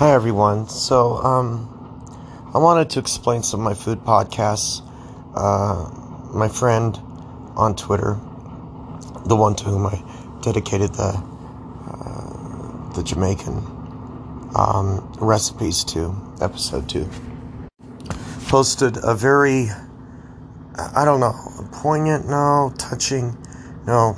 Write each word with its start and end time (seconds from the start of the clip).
Hi 0.00 0.12
everyone. 0.12 0.66
So, 0.66 1.16
um, 1.16 1.68
I 2.54 2.58
wanted 2.58 2.88
to 2.88 2.98
explain 3.00 3.42
some 3.42 3.60
of 3.60 3.64
my 3.64 3.74
food 3.74 3.98
podcasts. 3.98 4.80
Uh, 5.34 5.90
my 6.32 6.48
friend 6.48 6.98
on 7.54 7.76
Twitter, 7.76 8.18
the 9.26 9.36
one 9.36 9.54
to 9.56 9.64
whom 9.64 9.84
I 9.84 10.02
dedicated 10.40 10.94
the 10.94 11.22
uh, 11.92 12.92
the 12.94 13.02
Jamaican 13.02 13.58
um, 14.56 15.06
recipes 15.20 15.84
to, 15.92 16.16
episode 16.40 16.88
two, 16.88 17.06
posted 18.48 18.96
a 19.02 19.14
very, 19.14 19.68
I 20.78 21.04
don't 21.04 21.20
know, 21.20 21.34
poignant, 21.72 22.26
no, 22.26 22.72
touching, 22.78 23.36
no, 23.86 24.16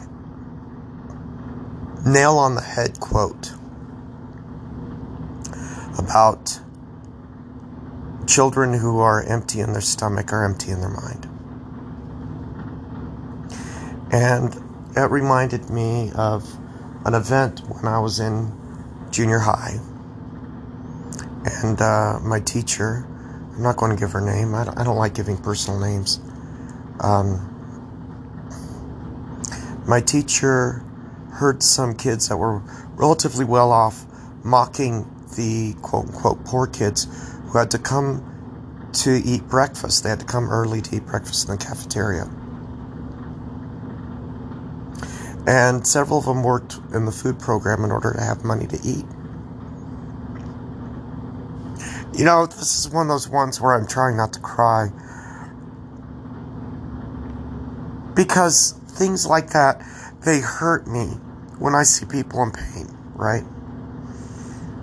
nail 2.07 2.39
on 2.39 2.55
the 2.55 2.63
head 2.63 3.01
quote 3.01 3.55
about 5.99 6.61
children 8.27 8.73
who 8.73 8.99
are 8.99 9.23
empty 9.23 9.61
in 9.61 9.73
their 9.73 9.83
stomach 9.83 10.33
are 10.33 10.45
empty 10.45 10.71
in 10.71 10.81
their 10.81 10.91
mind. 10.91 11.29
And 14.13 14.55
it 14.97 15.11
reminded 15.11 15.71
me 15.71 16.11
of 16.15 16.49
an 17.05 17.15
event 17.15 17.61
when 17.69 17.87
I 17.87 17.99
was 17.99 18.21
in 18.21 18.53
junior 19.11 19.39
high. 19.39 19.81
And 21.45 21.81
uh, 21.81 22.21
my 22.23 22.41
teacher, 22.41 23.07
I'm 23.55 23.63
not 23.63 23.77
going 23.77 23.91
to 23.91 23.99
give 23.99 24.13
her 24.13 24.21
name, 24.21 24.55
I 24.55 24.65
don't, 24.65 24.79
I 24.79 24.85
don't 24.85 24.97
like 24.97 25.15
giving 25.15 25.37
personal 25.37 25.81
names. 25.81 26.21
Um, 27.01 27.49
my 29.87 30.01
teacher 30.01 30.85
heard 31.33 31.63
some 31.63 31.97
kids 31.97 32.29
that 32.29 32.37
were 32.37 32.63
relatively 32.95 33.45
well 33.45 33.73
off 33.73 34.05
mocking 34.45 35.09
the 35.37 35.75
quote 35.83 36.07
unquote 36.07 36.45
poor 36.45 36.67
kids 36.67 37.07
who 37.47 37.59
had 37.59 37.71
to 37.73 37.79
come 37.79 38.29
to 38.93 39.23
eat 39.25 39.47
breakfast. 39.49 40.03
They 40.03 40.11
had 40.11 40.21
to 40.21 40.27
come 40.27 40.51
early 40.51 40.81
to 40.83 40.97
eat 40.97 41.07
breakfast 41.07 41.49
in 41.49 41.57
the 41.57 41.65
cafeteria. 41.65 42.31
And 45.47 45.87
several 45.87 46.19
of 46.19 46.25
them 46.25 46.43
worked 46.43 46.79
in 46.95 47.05
the 47.05 47.13
food 47.13 47.39
program 47.39 47.85
in 47.85 47.91
order 47.91 48.13
to 48.13 48.21
have 48.21 48.45
money 48.45 48.67
to 48.69 48.79
eat. 48.85 49.05
You 52.17 52.25
know, 52.25 52.47
this 52.47 52.79
is 52.79 52.89
one 52.91 53.07
of 53.07 53.09
those 53.09 53.29
ones 53.29 53.61
where 53.61 53.75
I'm 53.75 53.87
trying 53.87 54.17
not 54.17 54.33
to 54.35 54.41
cry. 54.41 54.91
Because 58.15 58.73
things 58.87 59.27
like 59.27 59.51
that, 59.51 59.83
they 60.25 60.41
hurt 60.41 60.87
me 60.87 61.07
when 61.59 61.75
I 61.75 61.83
see 61.83 62.05
people 62.05 62.43
in 62.43 62.53
pain, 62.53 62.87
right? 63.15 63.45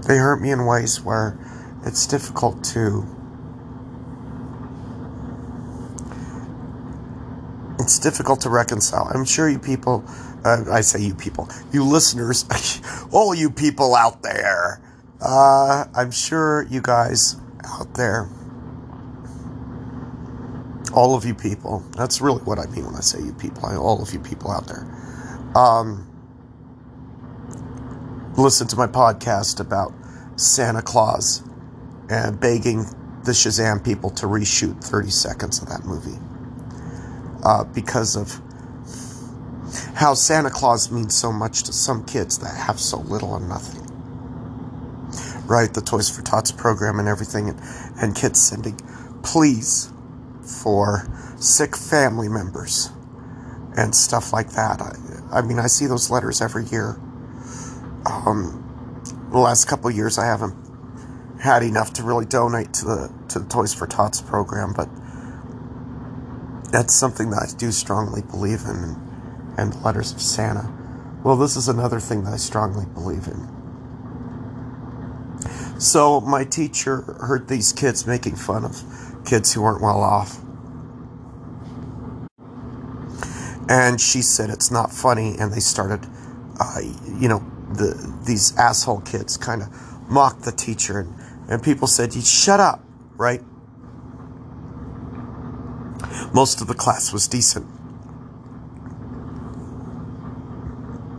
They 0.10 0.18
hurt 0.18 0.42
me 0.42 0.50
in 0.50 0.66
ways 0.66 1.00
where 1.00 1.38
it's 1.86 2.08
difficult 2.08 2.64
to. 2.74 3.06
It's 7.78 8.00
difficult 8.00 8.42
to 8.42 8.50
reconcile. 8.50 9.08
I'm 9.14 9.24
sure 9.24 9.48
you 9.48 9.60
people, 9.60 10.04
uh, 10.44 10.64
I 10.72 10.82
say 10.82 11.00
you 11.00 11.14
people, 11.14 11.48
you 11.72 11.84
listeners, 11.84 12.44
all 13.12 13.36
you 13.36 13.52
people 13.52 13.94
out 13.94 14.24
there, 14.24 14.82
uh, 15.22 15.86
I'm 15.96 16.10
sure 16.10 16.64
you 16.72 16.82
guys 16.82 17.36
out 17.64 17.94
there, 17.94 18.28
all 20.92 21.16
of 21.16 21.24
you 21.24 21.36
people, 21.36 21.84
that's 21.96 22.20
really 22.20 22.42
what 22.42 22.58
I 22.58 22.66
mean 22.66 22.86
when 22.86 22.96
I 22.96 23.02
say 23.02 23.20
you 23.20 23.34
people, 23.34 23.70
all 23.80 24.02
of 24.02 24.12
you 24.12 24.20
people 24.20 24.50
out 24.50 24.66
there. 24.66 24.88
Um, 25.56 26.08
listen 28.38 28.68
to 28.68 28.76
my 28.76 28.88
podcast 28.88 29.60
about 29.60 29.94
Santa 30.40 30.82
Claus 30.82 31.44
and 32.10 32.40
begging 32.40 32.86
the 33.26 33.32
Shazam 33.32 33.84
people 33.84 34.10
to 34.12 34.26
reshoot 34.26 34.82
30 34.84 35.10
seconds 35.10 35.62
of 35.62 35.68
that 35.68 35.84
movie 35.86 36.18
uh, 37.44 37.66
because 37.66 38.16
of 38.16 38.42
how 39.96 40.14
Santa 40.14 40.50
Claus 40.50 40.92
means 40.92 41.16
so 41.16 41.32
much 41.32 41.64
to 41.64 41.74
some 41.74 42.06
kids 42.06 42.40
that 42.40 42.56
have 42.56 42.80
so 42.80 43.00
little 43.02 43.32
or 43.32 43.40
nothing. 43.42 43.86
Right? 45.46 45.74
The 45.74 45.82
Toys 45.82 46.10
for 46.10 46.22
Tots 46.22 46.52
program 46.52 47.00
and 47.00 47.08
everything, 47.08 47.50
and, 47.50 47.60
and 48.02 48.16
kids 48.16 48.42
sending 48.42 48.80
pleas 49.24 49.92
for 50.42 51.06
sick 51.38 51.76
family 51.76 52.30
members 52.30 52.92
and 53.76 53.94
stuff 53.94 54.32
like 54.32 54.52
that. 54.52 54.82
I, 54.82 55.40
I 55.40 55.42
mean, 55.42 55.60
I 55.60 55.68
see 55.68 55.86
those 55.86 56.10
letters 56.10 56.42
every 56.42 56.66
year. 56.66 57.00
Um, 58.06 58.69
the 59.32 59.38
last 59.38 59.66
couple 59.66 59.92
years 59.92 60.18
I 60.18 60.26
haven't 60.26 60.56
had 61.42 61.64
enough 61.64 61.94
to 61.94 62.04
really 62.04 62.26
donate 62.26 62.74
to 62.74 62.86
the 62.86 63.14
to 63.30 63.40
the 63.40 63.48
Toys 63.48 63.74
for 63.74 63.88
Tots 63.88 64.22
program, 64.22 64.74
but 64.74 64.90
that's 66.72 66.94
something 66.94 67.30
that 67.32 67.50
I 67.50 67.58
do 67.58 67.72
strongly 67.72 68.22
believe 68.22 68.62
in, 68.66 68.96
and 69.58 69.74
the 69.74 69.78
letters 69.80 70.12
of 70.12 70.22
Santa. 70.22 70.72
Well, 71.24 71.36
this 71.36 71.56
is 71.56 71.68
another 71.68 72.00
thing 72.00 72.24
that 72.24 72.34
I 72.34 72.38
strongly 72.38 72.86
believe 72.94 73.28
in. 73.28 73.48
So 75.80 76.22
my 76.22 76.44
teacher 76.44 77.02
heard 77.22 77.48
these 77.48 77.72
kids 77.72 78.06
making 78.06 78.36
fun 78.36 78.66
of 78.66 78.84
kids 79.26 79.54
who 79.54 79.62
weren't 79.62 79.82
well 79.82 80.02
off. 80.02 80.42
And 83.70 84.02
she 84.02 84.22
said 84.22 84.50
it's 84.50 84.72
not 84.72 84.92
funny, 84.92 85.36
and 85.40 85.54
they 85.54 85.60
started, 85.60 86.06
uh, 86.60 86.80
you 87.20 87.30
know, 87.30 87.49
the 87.74 88.16
these 88.26 88.58
asshole 88.58 89.02
kids 89.02 89.38
kind 89.38 89.62
of 89.62 89.70
mocked 90.10 90.44
the 90.44 90.52
teacher 90.52 91.00
and, 91.00 91.14
and 91.50 91.64
people 91.64 91.88
said 91.88 92.16
you 92.16 92.22
shut 92.22 92.60
up 92.60 92.84
right? 93.20 93.42
Most 96.34 96.62
of 96.62 96.68
the 96.68 96.74
class 96.74 97.12
was 97.12 97.28
decent. 97.28 97.68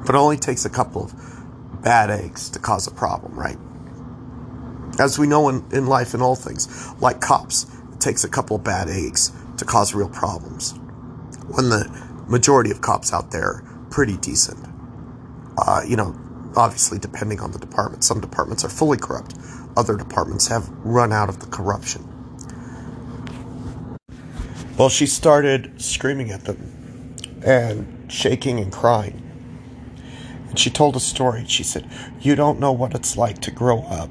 But 0.06 0.14
it 0.14 0.18
only 0.18 0.38
takes 0.38 0.64
a 0.64 0.70
couple 0.70 1.04
of 1.04 1.82
bad 1.82 2.10
eggs 2.10 2.48
to 2.50 2.58
cause 2.58 2.86
a 2.86 2.90
problem 2.90 3.38
right? 3.38 3.58
As 4.98 5.18
we 5.18 5.26
know 5.26 5.48
in, 5.48 5.64
in 5.72 5.86
life 5.86 6.14
and 6.14 6.22
all 6.22 6.34
things 6.34 6.90
like 7.00 7.20
cops 7.20 7.66
it 7.92 8.00
takes 8.00 8.24
a 8.24 8.28
couple 8.28 8.56
of 8.56 8.64
bad 8.64 8.88
eggs 8.88 9.30
to 9.58 9.64
cause 9.64 9.94
real 9.94 10.08
problems 10.08 10.74
when 11.48 11.68
the 11.68 11.86
majority 12.28 12.70
of 12.70 12.80
cops 12.80 13.12
out 13.12 13.30
there 13.30 13.44
are 13.44 13.86
pretty 13.90 14.16
decent. 14.16 14.58
Uh, 15.58 15.82
you 15.86 15.96
know 15.96 16.16
obviously 16.56 16.98
depending 16.98 17.40
on 17.40 17.52
the 17.52 17.58
department. 17.58 18.04
Some 18.04 18.20
departments 18.20 18.64
are 18.64 18.68
fully 18.68 18.98
corrupt, 18.98 19.34
other 19.76 19.96
departments 19.96 20.48
have 20.48 20.68
run 20.84 21.12
out 21.12 21.28
of 21.28 21.40
the 21.40 21.46
corruption. 21.46 22.06
Well, 24.76 24.88
she 24.88 25.06
started 25.06 25.80
screaming 25.80 26.30
at 26.30 26.44
them 26.44 27.14
and 27.44 28.10
shaking 28.10 28.58
and 28.58 28.72
crying. 28.72 29.26
And 30.48 30.58
she 30.58 30.70
told 30.70 30.96
a 30.96 31.00
story. 31.00 31.44
She 31.46 31.62
said, 31.62 31.88
You 32.20 32.34
don't 32.34 32.58
know 32.58 32.72
what 32.72 32.94
it's 32.94 33.16
like 33.16 33.40
to 33.42 33.50
grow 33.50 33.82
up 33.82 34.10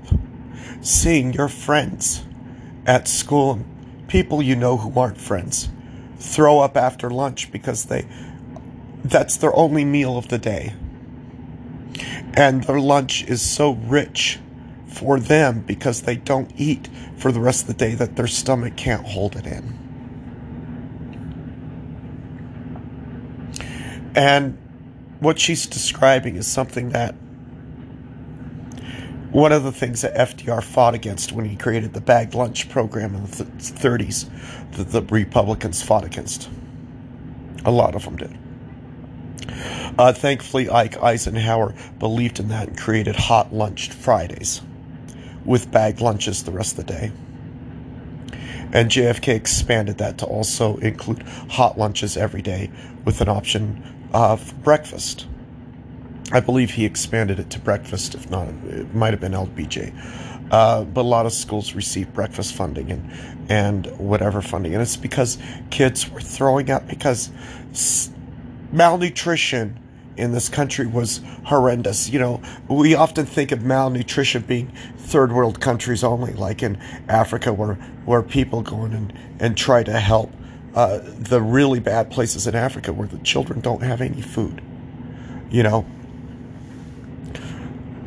seeing 0.82 1.34
your 1.34 1.48
friends 1.48 2.26
at 2.86 3.08
school, 3.08 3.60
people 4.08 4.42
you 4.42 4.56
know 4.56 4.78
who 4.78 4.98
aren't 5.00 5.20
friends, 5.20 5.70
throw 6.18 6.60
up 6.60 6.78
after 6.78 7.10
lunch 7.10 7.52
because 7.52 7.86
they 7.86 8.06
that's 9.04 9.38
their 9.38 9.56
only 9.56 9.86
meal 9.86 10.18
of 10.18 10.28
the 10.28 10.38
day 10.38 10.74
and 12.34 12.64
their 12.64 12.80
lunch 12.80 13.24
is 13.24 13.42
so 13.42 13.74
rich 13.74 14.40
for 14.88 15.20
them 15.20 15.62
because 15.62 16.02
they 16.02 16.16
don't 16.16 16.52
eat 16.58 16.90
for 17.18 17.32
the 17.32 17.40
rest 17.40 17.62
of 17.62 17.68
the 17.68 17.74
day 17.74 17.96
that 17.96 18.16
their 18.16 18.28
stomach 18.28 18.76
can't 18.76 19.06
hold 19.06 19.36
it 19.36 19.46
in. 19.46 19.78
And 24.16 24.58
what 25.20 25.40
she's 25.40 25.66
describing 25.66 26.36
is 26.36 26.48
something 26.48 26.90
that 26.90 27.16
one 29.32 29.52
of 29.52 29.64
the 29.64 29.72
things 29.72 30.02
that 30.02 30.16
FDR 30.16 30.64
fought 30.64 30.96
against 30.96 31.32
when 31.32 31.46
he 31.46 31.56
created 31.56 31.94
the 31.94 32.02
bagged 32.02 32.34
lunch 32.34 32.68
program 32.68 33.14
in 33.14 33.24
the 33.24 33.28
30s, 33.28 34.28
that 34.72 34.90
the 34.90 35.04
Republicans 35.04 35.84
fought 35.84 36.04
against. 36.04 36.50
A 37.64 37.72
lot 37.72 37.94
of 37.94 38.06
them 38.06 38.16
did. 38.16 38.38
Uh, 39.98 40.14
thankfully, 40.14 40.70
Ike 40.70 41.02
Eisenhower 41.02 41.74
believed 42.00 42.40
in 42.40 42.50
that 42.50 42.70
and 42.70 42.78
created 42.78 43.16
hot 43.16 43.54
lunch 43.54 43.90
Fridays 43.90 44.62
with 45.46 45.72
bagged 45.72 46.02
lunches 46.02 46.44
the 46.44 46.52
rest 46.52 46.78
of 46.78 46.86
the 46.86 46.94
day. 46.94 47.12
And 48.72 48.92
JFK 48.92 49.30
expanded 49.30 49.98
that 49.98 50.20
to 50.20 50.26
also 50.26 50.78
include 50.78 51.24
hot 51.24 51.78
lunches 51.78 52.16
every 52.16 52.42
day 52.42 52.70
with 53.04 53.20
an 53.22 53.28
option 53.28 54.10
of 54.14 54.54
breakfast. 54.64 55.26
I 56.32 56.40
believe 56.40 56.72
he 56.72 56.86
expanded 56.86 57.40
it 57.40 57.50
to 57.52 57.60
breakfast, 57.60 58.14
if 58.14 58.30
not, 58.30 58.48
it 58.48 58.94
might 58.94 59.12
have 59.12 59.20
been 59.20 59.32
LBJ. 59.32 59.92
Uh, 60.52 60.84
but 60.84 61.02
a 61.02 61.08
lot 61.08 61.26
of 61.26 61.34
schools 61.34 61.74
receive 61.74 62.14
breakfast 62.14 62.54
funding 62.54 62.92
and, 62.92 63.12
and 63.50 63.88
whatever 63.98 64.42
funding. 64.42 64.74
And 64.74 64.82
it's 64.82 64.98
because 64.98 65.38
kids 65.72 66.10
were 66.10 66.22
throwing 66.22 66.70
up 66.70 66.88
because 66.88 67.32
malnutrition 68.72 69.80
in 70.18 70.32
this 70.32 70.50
country 70.50 70.86
was 70.86 71.22
horrendous. 71.46 72.10
You 72.10 72.20
know, 72.20 72.42
we 72.68 72.94
often 72.94 73.26
think 73.26 73.52
of 73.52 73.64
malnutrition 73.64 74.42
being 74.44 74.72
third 74.98 75.32
world 75.32 75.60
countries 75.62 76.04
only, 76.04 76.34
like 76.34 76.62
in 76.62 76.78
Africa, 77.08 77.54
where 77.54 77.76
where 78.06 78.22
people 78.22 78.62
go 78.62 78.86
in 78.86 78.94
and, 78.94 79.14
and 79.40 79.58
try 79.58 79.84
to 79.84 80.00
help 80.00 80.32
uh, 80.76 81.00
the 81.04 81.42
really 81.42 81.80
bad 81.80 82.12
places 82.12 82.48
in 82.48 82.56
Africa 82.56 82.92
where 82.94 83.08
the 83.08 83.18
children 83.20 83.62
don't 83.62 83.82
have 83.82 84.02
any 84.02 84.22
food. 84.22 84.62
You 85.50 85.64
know, 85.64 85.86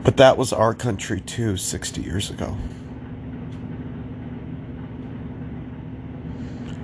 but 0.04 0.16
that 0.18 0.36
was 0.36 0.52
our 0.52 0.74
country 0.74 1.20
too, 1.20 1.56
60 1.56 2.02
years 2.02 2.30
ago. 2.30 2.56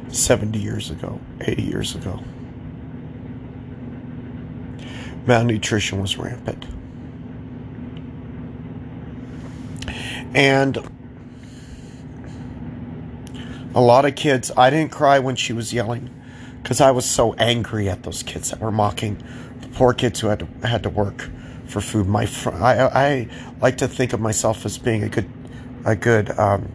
70 0.08 0.58
years 0.58 0.90
ago, 0.90 1.20
80 1.40 1.62
years 1.62 1.94
ago. 1.94 2.20
Malnutrition 5.28 6.00
was 6.00 6.16
rampant. 6.16 6.64
And 10.34 10.78
a 13.75 13.80
lot 13.80 14.06
of 14.06 14.14
kids, 14.14 14.50
I 14.56 14.70
didn't 14.70 14.90
cry 14.90 15.19
when 15.19 15.36
she 15.36 15.52
was 15.52 15.70
yelling 15.70 16.08
because 16.62 16.80
I 16.80 16.92
was 16.92 17.04
so 17.04 17.34
angry 17.34 17.90
at 17.90 18.04
those 18.04 18.22
kids 18.22 18.50
that 18.50 18.58
were 18.58 18.72
mocking 18.72 19.22
the 19.60 19.69
poor 19.69 19.92
kids 19.92 20.20
who 20.20 20.28
had 20.28 20.38
to, 20.38 20.66
had 20.66 20.82
to 20.84 20.90
work 20.90 21.28
for 21.66 21.82
food. 21.82 22.06
My 22.06 22.25
fr- 22.25 22.50
I, 22.50 22.86
I 22.86 23.28
like 23.60 23.76
to 23.78 23.88
think 23.88 24.14
of 24.14 24.20
myself 24.20 24.64
as 24.64 24.78
being 24.78 25.02
a 25.02 25.10
good, 25.10 25.30
a 25.84 25.94
good, 25.94 26.30
um, 26.38 26.72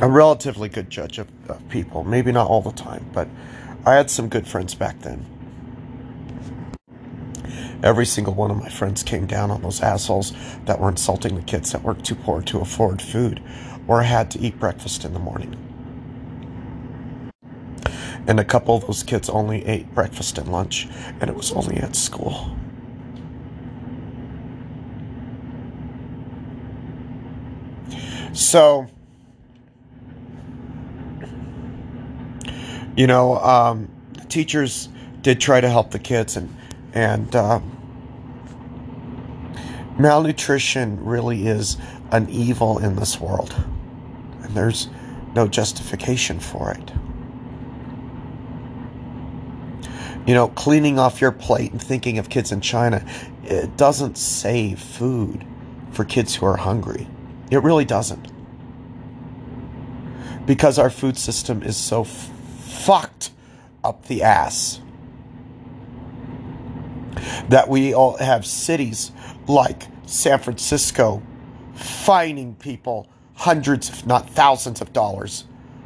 a 0.00 0.08
relatively 0.08 0.70
good 0.70 0.88
judge 0.88 1.18
of, 1.18 1.28
of 1.50 1.68
people. 1.68 2.02
Maybe 2.02 2.32
not 2.32 2.48
all 2.48 2.62
the 2.62 2.72
time, 2.72 3.10
but 3.12 3.28
I 3.84 3.94
had 3.94 4.08
some 4.08 4.30
good 4.30 4.48
friends 4.48 4.74
back 4.74 5.00
then. 5.00 5.37
Every 7.82 8.06
single 8.06 8.34
one 8.34 8.50
of 8.50 8.56
my 8.56 8.68
friends 8.68 9.02
came 9.02 9.26
down 9.26 9.50
on 9.50 9.62
those 9.62 9.80
assholes 9.80 10.32
that 10.64 10.80
were 10.80 10.88
insulting 10.88 11.36
the 11.36 11.42
kids 11.42 11.70
that 11.72 11.82
were 11.82 11.94
too 11.94 12.16
poor 12.16 12.42
to 12.42 12.58
afford 12.58 13.00
food 13.00 13.40
or 13.86 14.02
had 14.02 14.30
to 14.32 14.40
eat 14.40 14.58
breakfast 14.58 15.04
in 15.04 15.12
the 15.12 15.20
morning. 15.20 15.56
And 18.26 18.38
a 18.38 18.44
couple 18.44 18.76
of 18.76 18.86
those 18.86 19.02
kids 19.02 19.30
only 19.30 19.64
ate 19.64 19.94
breakfast 19.94 20.36
and 20.36 20.50
lunch, 20.52 20.88
and 21.20 21.30
it 21.30 21.36
was 21.36 21.52
only 21.52 21.76
at 21.76 21.96
school. 21.96 22.54
So, 28.34 28.86
you 32.96 33.06
know, 33.06 33.38
um, 33.38 33.90
teachers 34.28 34.90
did 35.22 35.40
try 35.40 35.60
to 35.60 35.70
help 35.70 35.92
the 35.92 35.98
kids, 35.98 36.36
and 36.36 36.54
and 36.98 37.36
um, 37.36 37.62
malnutrition 40.00 41.04
really 41.04 41.46
is 41.46 41.78
an 42.10 42.28
evil 42.28 42.78
in 42.78 42.96
this 42.96 43.20
world, 43.20 43.54
and 44.42 44.52
there's 44.56 44.88
no 45.32 45.46
justification 45.46 46.40
for 46.40 46.72
it. 46.72 46.90
You 50.26 50.34
know, 50.34 50.48
cleaning 50.48 50.98
off 50.98 51.20
your 51.20 51.30
plate 51.30 51.70
and 51.70 51.80
thinking 51.80 52.18
of 52.18 52.28
kids 52.28 52.50
in 52.50 52.60
China, 52.60 53.06
it 53.44 53.76
doesn't 53.76 54.18
save 54.18 54.80
food 54.80 55.46
for 55.92 56.04
kids 56.04 56.34
who 56.34 56.46
are 56.46 56.56
hungry. 56.56 57.06
It 57.52 57.62
really 57.62 57.84
doesn't. 57.84 58.26
Because 60.46 60.80
our 60.80 60.90
food 60.90 61.16
system 61.16 61.62
is 61.62 61.76
so 61.76 62.00
f- 62.00 62.08
fucked 62.08 63.30
up 63.84 64.06
the 64.06 64.24
ass 64.24 64.80
that 67.48 67.68
we 67.68 67.94
all 67.94 68.16
have 68.18 68.46
cities 68.46 69.12
like 69.46 69.84
San 70.06 70.38
Francisco 70.38 71.22
fining 71.74 72.54
people 72.56 73.08
hundreds, 73.34 73.88
if 73.88 74.06
not 74.06 74.28
thousands, 74.30 74.80
of 74.80 74.92
dollars 74.92 75.44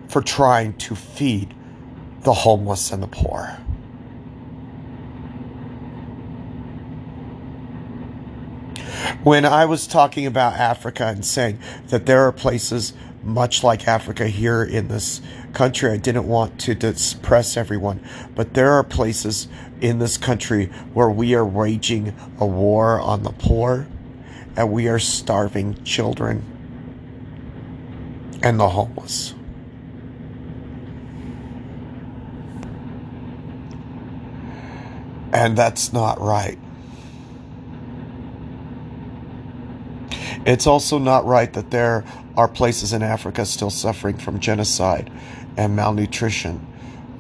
for 0.09 0.23
trying 0.23 0.77
to 0.79 0.95
feed 0.95 1.55
the 2.23 2.33
homeless 2.33 2.93
and 2.93 3.03
the 3.03 3.07
poor. 3.07 3.59
When 9.23 9.45
I 9.45 9.65
was 9.67 9.87
talking 9.87 10.27
about 10.27 10.55
Africa 10.55 11.07
and 11.07 11.25
saying 11.25 11.59
that 11.89 12.07
there 12.07 12.23
are 12.27 12.33
places 12.33 12.93
much 13.23 13.63
like 13.63 13.87
Africa 13.87 14.27
here 14.27 14.63
in 14.65 14.89
this 14.89 15.21
country. 15.53 15.91
I 15.91 15.97
didn't 15.97 16.27
want 16.27 16.59
to 16.61 16.75
depress 16.75 17.57
everyone, 17.57 18.05
but 18.35 18.55
there 18.55 18.73
are 18.73 18.83
places 18.83 19.49
in 19.83 19.99
this 19.99 20.17
country 20.17 20.67
where 20.95 21.11
we 21.11 21.35
are 21.35 21.45
waging 21.45 22.15
a 22.39 22.47
war 22.47 23.01
on 23.01 23.25
the 23.25 23.33
poor 23.33 23.89
and 24.57 24.71
we 24.71 24.87
are 24.89 25.01
starving 25.01 25.83
children 25.83 26.45
and 28.43 28.61
the 28.61 28.69
homeless. 28.69 29.35
And 35.33 35.59
that's 35.59 35.93
not 35.93 36.21
right. 36.21 36.59
It's 40.47 40.67
also 40.67 40.99
not 40.99 41.25
right 41.25 41.53
that 41.55 41.71
there 41.71 42.05
are 42.37 42.47
places 42.47 42.93
in 42.93 43.03
Africa 43.03 43.45
still 43.45 43.71
suffering 43.71 44.17
from 44.17 44.39
genocide 44.39 45.11
and 45.57 45.75
malnutrition. 45.75 46.72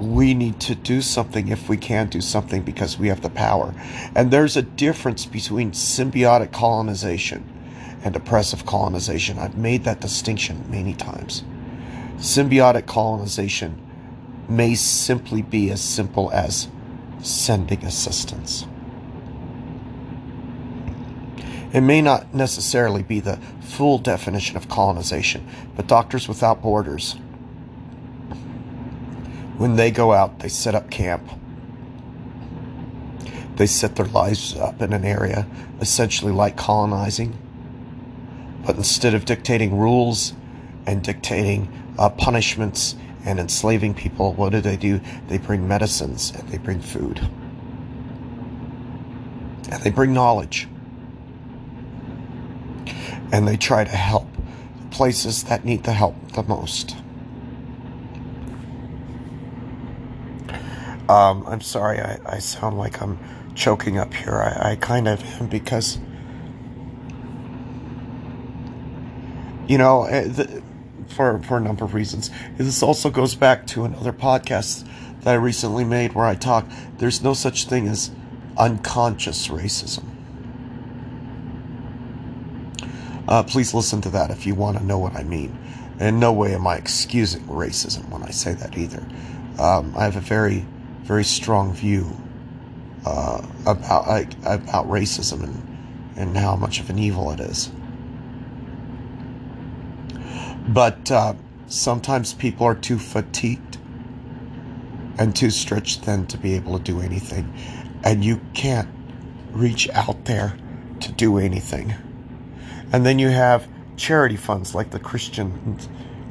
We 0.02 0.34
need 0.34 0.58
to 0.60 0.74
do 0.74 1.00
something 1.00 1.46
if 1.48 1.68
we 1.68 1.76
can 1.76 2.08
do 2.08 2.20
something 2.20 2.62
because 2.62 2.98
we 2.98 3.06
have 3.06 3.20
the 3.20 3.30
power. 3.30 3.72
And 4.16 4.32
there's 4.32 4.56
a 4.56 4.62
difference 4.62 5.26
between 5.26 5.70
symbiotic 5.70 6.52
colonization 6.52 7.48
and 8.02 8.16
oppressive 8.16 8.66
colonization. 8.66 9.38
I've 9.38 9.56
made 9.56 9.84
that 9.84 10.00
distinction 10.00 10.64
many 10.68 10.94
times. 10.94 11.44
Symbiotic 12.16 12.86
colonization 12.86 13.80
may 14.48 14.74
simply 14.74 15.40
be 15.40 15.70
as 15.70 15.80
simple 15.80 16.32
as 16.32 16.66
sending 17.20 17.84
assistance. 17.84 18.66
It 21.72 21.80
may 21.80 22.02
not 22.02 22.34
necessarily 22.34 23.04
be 23.04 23.20
the 23.20 23.38
full 23.60 23.98
definition 23.98 24.56
of 24.56 24.68
colonization, 24.68 25.46
but 25.76 25.86
Doctors 25.86 26.26
Without 26.26 26.60
Borders, 26.60 27.16
when 29.62 29.76
they 29.76 29.92
go 29.92 30.12
out, 30.12 30.40
they 30.40 30.48
set 30.48 30.74
up 30.74 30.90
camp. 30.90 31.22
They 33.54 33.66
set 33.66 33.94
their 33.94 34.06
lives 34.06 34.56
up 34.56 34.82
in 34.82 34.92
an 34.92 35.04
area 35.04 35.46
essentially 35.80 36.32
like 36.32 36.56
colonizing. 36.56 37.38
But 38.66 38.74
instead 38.74 39.14
of 39.14 39.24
dictating 39.24 39.78
rules 39.78 40.32
and 40.84 41.00
dictating 41.00 41.70
uh, 41.96 42.10
punishments 42.10 42.96
and 43.24 43.38
enslaving 43.38 43.94
people, 43.94 44.32
what 44.32 44.50
do 44.50 44.60
they 44.60 44.76
do? 44.76 45.00
They 45.28 45.38
bring 45.38 45.68
medicines 45.68 46.32
and 46.36 46.48
they 46.48 46.58
bring 46.58 46.80
food. 46.80 47.20
And 49.70 49.80
they 49.84 49.90
bring 49.90 50.12
knowledge 50.12 50.66
and 53.30 53.46
they 53.46 53.56
try 53.56 53.84
to 53.84 53.96
help 53.96 54.26
the 54.80 54.88
places 54.88 55.44
that 55.44 55.64
need 55.64 55.84
the 55.84 55.92
help 55.92 56.32
the 56.32 56.42
most. 56.42 56.96
Um, 61.08 61.44
I'm 61.46 61.60
sorry, 61.60 62.00
I, 62.00 62.18
I 62.24 62.38
sound 62.38 62.78
like 62.78 63.02
I'm 63.02 63.18
choking 63.54 63.98
up 63.98 64.14
here. 64.14 64.34
I, 64.34 64.72
I 64.72 64.76
kind 64.76 65.08
of 65.08 65.22
am 65.40 65.48
because, 65.48 65.98
you 69.66 69.78
know, 69.78 70.04
eh, 70.04 70.28
the, 70.28 70.62
for, 71.08 71.42
for 71.42 71.58
a 71.58 71.60
number 71.60 71.84
of 71.84 71.94
reasons. 71.94 72.30
This 72.56 72.82
also 72.82 73.10
goes 73.10 73.34
back 73.34 73.66
to 73.68 73.84
another 73.84 74.12
podcast 74.12 74.86
that 75.20 75.32
I 75.32 75.34
recently 75.34 75.84
made 75.84 76.14
where 76.14 76.26
I 76.26 76.34
talk. 76.34 76.66
There's 76.98 77.22
no 77.22 77.34
such 77.34 77.66
thing 77.66 77.88
as 77.88 78.10
unconscious 78.56 79.48
racism. 79.48 80.04
Uh, 83.28 83.42
please 83.42 83.72
listen 83.72 84.00
to 84.02 84.10
that 84.10 84.30
if 84.30 84.46
you 84.46 84.54
want 84.54 84.78
to 84.78 84.84
know 84.84 84.98
what 84.98 85.14
I 85.14 85.22
mean. 85.22 85.58
In 86.00 86.18
no 86.18 86.32
way 86.32 86.54
am 86.54 86.66
I 86.66 86.76
excusing 86.76 87.42
racism 87.42 88.08
when 88.08 88.22
I 88.22 88.30
say 88.30 88.54
that 88.54 88.76
either. 88.76 89.06
Um, 89.58 89.94
I 89.96 90.04
have 90.04 90.16
a 90.16 90.20
very, 90.20 90.66
very 91.02 91.24
strong 91.24 91.72
view 91.72 92.16
uh, 93.04 93.44
about 93.66 94.06
like, 94.06 94.32
about 94.44 94.88
racism 94.88 95.42
and 95.42 95.68
and 96.16 96.36
how 96.36 96.56
much 96.56 96.78
of 96.80 96.90
an 96.90 96.98
evil 96.98 97.30
it 97.30 97.40
is. 97.40 97.70
But 100.68 101.10
uh, 101.10 101.34
sometimes 101.66 102.34
people 102.34 102.66
are 102.66 102.74
too 102.74 102.98
fatigued 102.98 103.78
and 105.18 105.34
too 105.34 105.50
stretched 105.50 106.04
thin 106.04 106.26
to 106.28 106.38
be 106.38 106.54
able 106.54 106.78
to 106.78 106.84
do 106.84 107.00
anything, 107.00 107.52
and 108.04 108.24
you 108.24 108.40
can't 108.54 108.88
reach 109.52 109.88
out 109.90 110.24
there 110.24 110.56
to 111.00 111.12
do 111.12 111.38
anything. 111.38 111.94
And 112.92 113.04
then 113.04 113.18
you 113.18 113.28
have 113.28 113.66
charity 113.96 114.36
funds 114.36 114.74
like 114.74 114.90
the 114.90 114.98
Christian 114.98 115.78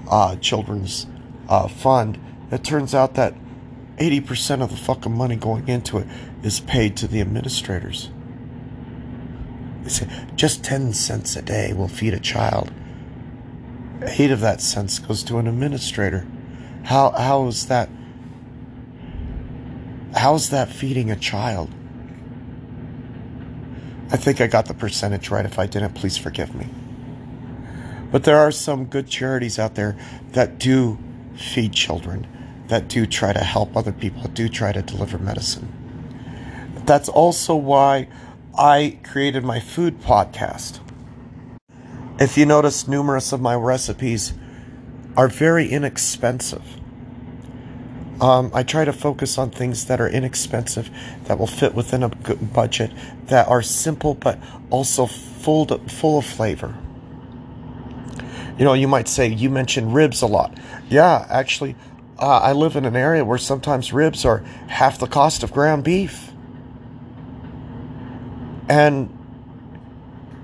uh, 0.09 0.35
Children's 0.37 1.07
uh, 1.49 1.67
Fund. 1.67 2.19
It 2.51 2.63
turns 2.63 2.93
out 2.93 3.15
that 3.15 3.35
80% 3.97 4.61
of 4.61 4.71
the 4.71 4.77
fucking 4.77 5.11
money 5.11 5.35
going 5.35 5.67
into 5.67 5.97
it 5.97 6.07
is 6.43 6.59
paid 6.59 6.97
to 6.97 7.07
the 7.07 7.21
administrators. 7.21 8.09
They 9.83 9.89
say 9.89 10.07
just 10.35 10.63
10 10.63 10.93
cents 10.93 11.35
a 11.35 11.41
day 11.41 11.73
will 11.73 11.87
feed 11.87 12.13
a 12.13 12.19
child. 12.19 12.71
Eight 14.03 14.31
of 14.31 14.39
that 14.39 14.61
cents 14.61 14.99
goes 14.99 15.23
to 15.23 15.37
an 15.37 15.47
administrator. 15.47 16.25
How, 16.83 17.11
how 17.11 17.47
is 17.47 17.67
that? 17.67 17.89
How 20.15 20.35
is 20.35 20.49
that 20.49 20.69
feeding 20.69 21.11
a 21.11 21.15
child? 21.15 21.69
I 24.11 24.17
think 24.17 24.41
I 24.41 24.47
got 24.47 24.65
the 24.65 24.73
percentage 24.73 25.29
right. 25.29 25.45
If 25.45 25.57
I 25.57 25.67
didn't, 25.67 25.93
please 25.93 26.17
forgive 26.17 26.53
me. 26.53 26.67
But 28.11 28.25
there 28.25 28.37
are 28.37 28.51
some 28.51 28.85
good 28.85 29.07
charities 29.07 29.57
out 29.57 29.75
there 29.75 29.95
that 30.33 30.59
do 30.59 30.97
feed 31.35 31.71
children, 31.73 32.27
that 32.71 32.87
do 32.87 33.05
try 33.05 33.33
to 33.33 33.43
help 33.43 33.75
other 33.75 33.91
people, 33.91 34.23
do 34.29 34.47
try 34.47 34.71
to 34.71 34.81
deliver 34.81 35.17
medicine. 35.17 35.67
That's 36.85 37.09
also 37.09 37.53
why 37.53 38.07
I 38.57 38.97
created 39.03 39.43
my 39.43 39.59
food 39.59 39.99
podcast. 39.99 40.79
If 42.17 42.37
you 42.37 42.45
notice, 42.45 42.87
numerous 42.87 43.33
of 43.33 43.41
my 43.41 43.55
recipes 43.55 44.33
are 45.17 45.27
very 45.27 45.67
inexpensive. 45.67 46.63
Um, 48.21 48.51
I 48.53 48.63
try 48.63 48.85
to 48.85 48.93
focus 48.93 49.37
on 49.37 49.49
things 49.49 49.87
that 49.87 49.99
are 49.99 50.07
inexpensive, 50.07 50.89
that 51.25 51.37
will 51.37 51.47
fit 51.47 51.75
within 51.75 52.03
a 52.03 52.07
budget, 52.07 52.91
that 53.25 53.49
are 53.49 53.61
simple 53.61 54.13
but 54.13 54.39
also 54.69 55.07
full 55.07 55.65
to, 55.65 55.77
full 55.89 56.19
of 56.19 56.25
flavor. 56.25 56.73
You 58.57 58.63
know, 58.63 58.73
you 58.73 58.87
might 58.87 59.09
say 59.09 59.27
you 59.27 59.49
mentioned 59.49 59.93
ribs 59.93 60.21
a 60.21 60.27
lot. 60.27 60.57
Yeah, 60.87 61.25
actually, 61.29 61.75
uh, 62.21 62.39
I 62.43 62.53
live 62.53 62.75
in 62.75 62.85
an 62.85 62.95
area 62.95 63.25
where 63.25 63.39
sometimes 63.39 63.91
ribs 63.91 64.25
are 64.25 64.39
half 64.67 64.99
the 64.99 65.07
cost 65.07 65.41
of 65.41 65.51
ground 65.51 65.83
beef, 65.83 66.31
and 68.69 69.09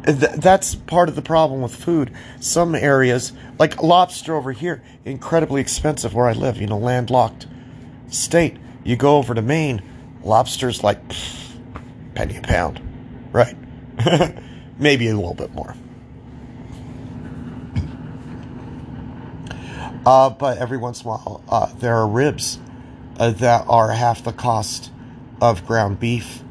th- 0.05 0.34
that's 0.38 0.74
part 0.74 1.07
of 1.07 1.15
the 1.15 1.22
problem 1.22 1.62
with 1.62 1.75
food. 1.75 2.12
Some 2.39 2.74
areas, 2.74 3.31
like 3.60 3.84
lobster 3.84 4.36
over 4.36 4.51
here, 4.51 4.81
incredibly 5.05 5.62
expensive 5.62 6.15
where 6.15 6.27
I 6.27 6.34
live. 6.34 6.60
You 6.60 6.65
know, 6.65 6.79
landlocked 6.79 7.46
state. 8.10 8.57
You 8.84 8.96
go 8.96 9.17
over 9.17 9.36
to 9.36 9.41
Maine, 9.43 9.84
lobster's 10.24 10.84
like 10.84 11.07
pff, 11.07 11.60
penny 12.15 12.38
a 12.38 12.41
pound, 12.41 12.81
right? 13.31 13.55
Maybe 14.79 15.10
a 15.10 15.15
little 15.15 15.36
bit 15.36 15.53
more. 15.53 15.75
Uh, 20.07 20.29
but 20.29 20.57
every 20.57 20.77
once 20.77 21.01
in 21.01 21.07
a 21.07 21.09
while, 21.09 21.43
uh, 21.49 21.65
there 21.79 21.93
are 21.97 22.07
ribs 22.07 22.59
uh, 23.19 23.29
that 23.29 23.65
are 23.67 23.91
half 23.91 24.23
the 24.23 24.31
cost 24.31 24.89
of 25.41 25.67
ground 25.67 25.99
beef, 25.99 26.43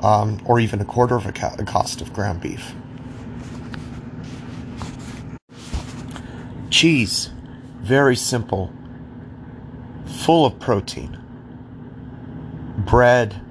um, 0.00 0.40
or 0.44 0.60
even 0.60 0.80
a 0.80 0.84
quarter 0.84 1.16
of 1.16 1.26
a 1.26 1.32
cost 1.32 2.00
of 2.00 2.12
ground 2.12 2.40
beef. 2.40 2.72
Cheese, 6.70 7.30
very 7.80 8.14
simple 8.14 8.72
full 10.06 10.46
of 10.46 10.60
protein. 10.60 11.18
Bread, 12.78 13.44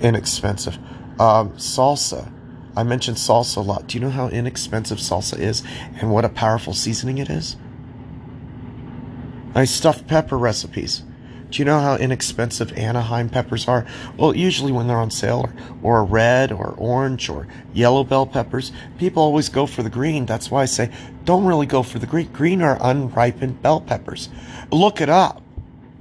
inexpensive. 0.00 0.78
Um, 1.18 1.50
salsa. 1.54 2.32
I 2.76 2.84
mentioned 2.84 3.16
salsa 3.16 3.56
a 3.56 3.60
lot. 3.60 3.88
Do 3.88 3.98
you 3.98 4.04
know 4.04 4.10
how 4.10 4.28
inexpensive 4.28 4.98
salsa 4.98 5.36
is 5.36 5.64
and 6.00 6.12
what 6.12 6.24
a 6.24 6.28
powerful 6.28 6.74
seasoning 6.74 7.18
it 7.18 7.28
is? 7.28 7.56
I 9.54 9.64
stuffed 9.64 10.06
pepper 10.06 10.36
recipes. 10.36 11.02
Do 11.50 11.58
you 11.60 11.64
know 11.64 11.78
how 11.78 11.96
inexpensive 11.96 12.72
Anaheim 12.76 13.28
peppers 13.28 13.68
are? 13.68 13.86
Well, 14.16 14.34
usually 14.34 14.72
when 14.72 14.88
they're 14.88 14.96
on 14.96 15.12
sale, 15.12 15.48
or, 15.82 16.00
or 16.00 16.04
red, 16.04 16.50
or 16.50 16.74
orange, 16.76 17.28
or 17.28 17.46
yellow 17.72 18.02
bell 18.02 18.26
peppers, 18.26 18.72
people 18.98 19.22
always 19.22 19.48
go 19.48 19.66
for 19.66 19.84
the 19.84 19.90
green. 19.90 20.26
That's 20.26 20.50
why 20.50 20.62
I 20.62 20.64
say 20.64 20.90
don't 21.24 21.44
really 21.44 21.66
go 21.66 21.84
for 21.84 22.00
the 22.00 22.06
green. 22.06 22.32
Green 22.32 22.60
are 22.60 22.76
unripened 22.80 23.62
bell 23.62 23.80
peppers. 23.80 24.28
Look 24.72 25.00
it 25.00 25.08
up. 25.08 25.42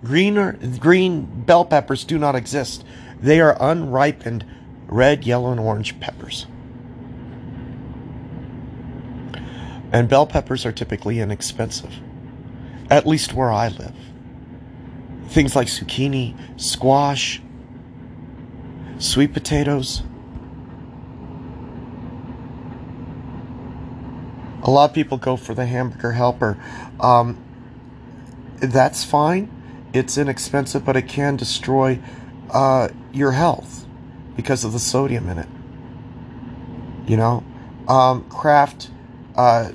Green, 0.03 0.37
or, 0.37 0.53
green 0.79 1.43
bell 1.45 1.65
peppers 1.65 2.03
do 2.03 2.17
not 2.17 2.35
exist. 2.35 2.83
They 3.21 3.39
are 3.39 3.55
unripened 3.61 4.45
red, 4.87 5.23
yellow, 5.23 5.51
and 5.51 5.59
orange 5.59 5.99
peppers. 5.99 6.45
And 9.91 10.09
bell 10.09 10.25
peppers 10.25 10.65
are 10.65 10.71
typically 10.71 11.19
inexpensive, 11.19 11.93
at 12.89 13.05
least 13.07 13.33
where 13.33 13.51
I 13.51 13.69
live. 13.69 13.95
Things 15.27 15.55
like 15.55 15.67
zucchini, 15.67 16.35
squash, 16.59 17.41
sweet 18.99 19.33
potatoes. 19.33 20.03
A 24.63 24.69
lot 24.69 24.89
of 24.89 24.95
people 24.95 25.17
go 25.17 25.35
for 25.35 25.53
the 25.53 25.65
hamburger 25.65 26.13
helper. 26.13 26.57
Um, 26.99 27.43
that's 28.59 29.03
fine. 29.03 29.51
It's 29.93 30.17
inexpensive, 30.17 30.85
but 30.85 30.95
it 30.95 31.07
can 31.07 31.35
destroy 31.35 31.99
uh, 32.49 32.89
your 33.11 33.31
health 33.31 33.85
because 34.35 34.63
of 34.63 34.71
the 34.71 34.79
sodium 34.79 35.27
in 35.29 35.37
it. 35.37 35.49
You 37.07 37.17
know, 37.17 37.43
um, 37.87 38.23
Kraft 38.29 38.89
uh, 39.35 39.71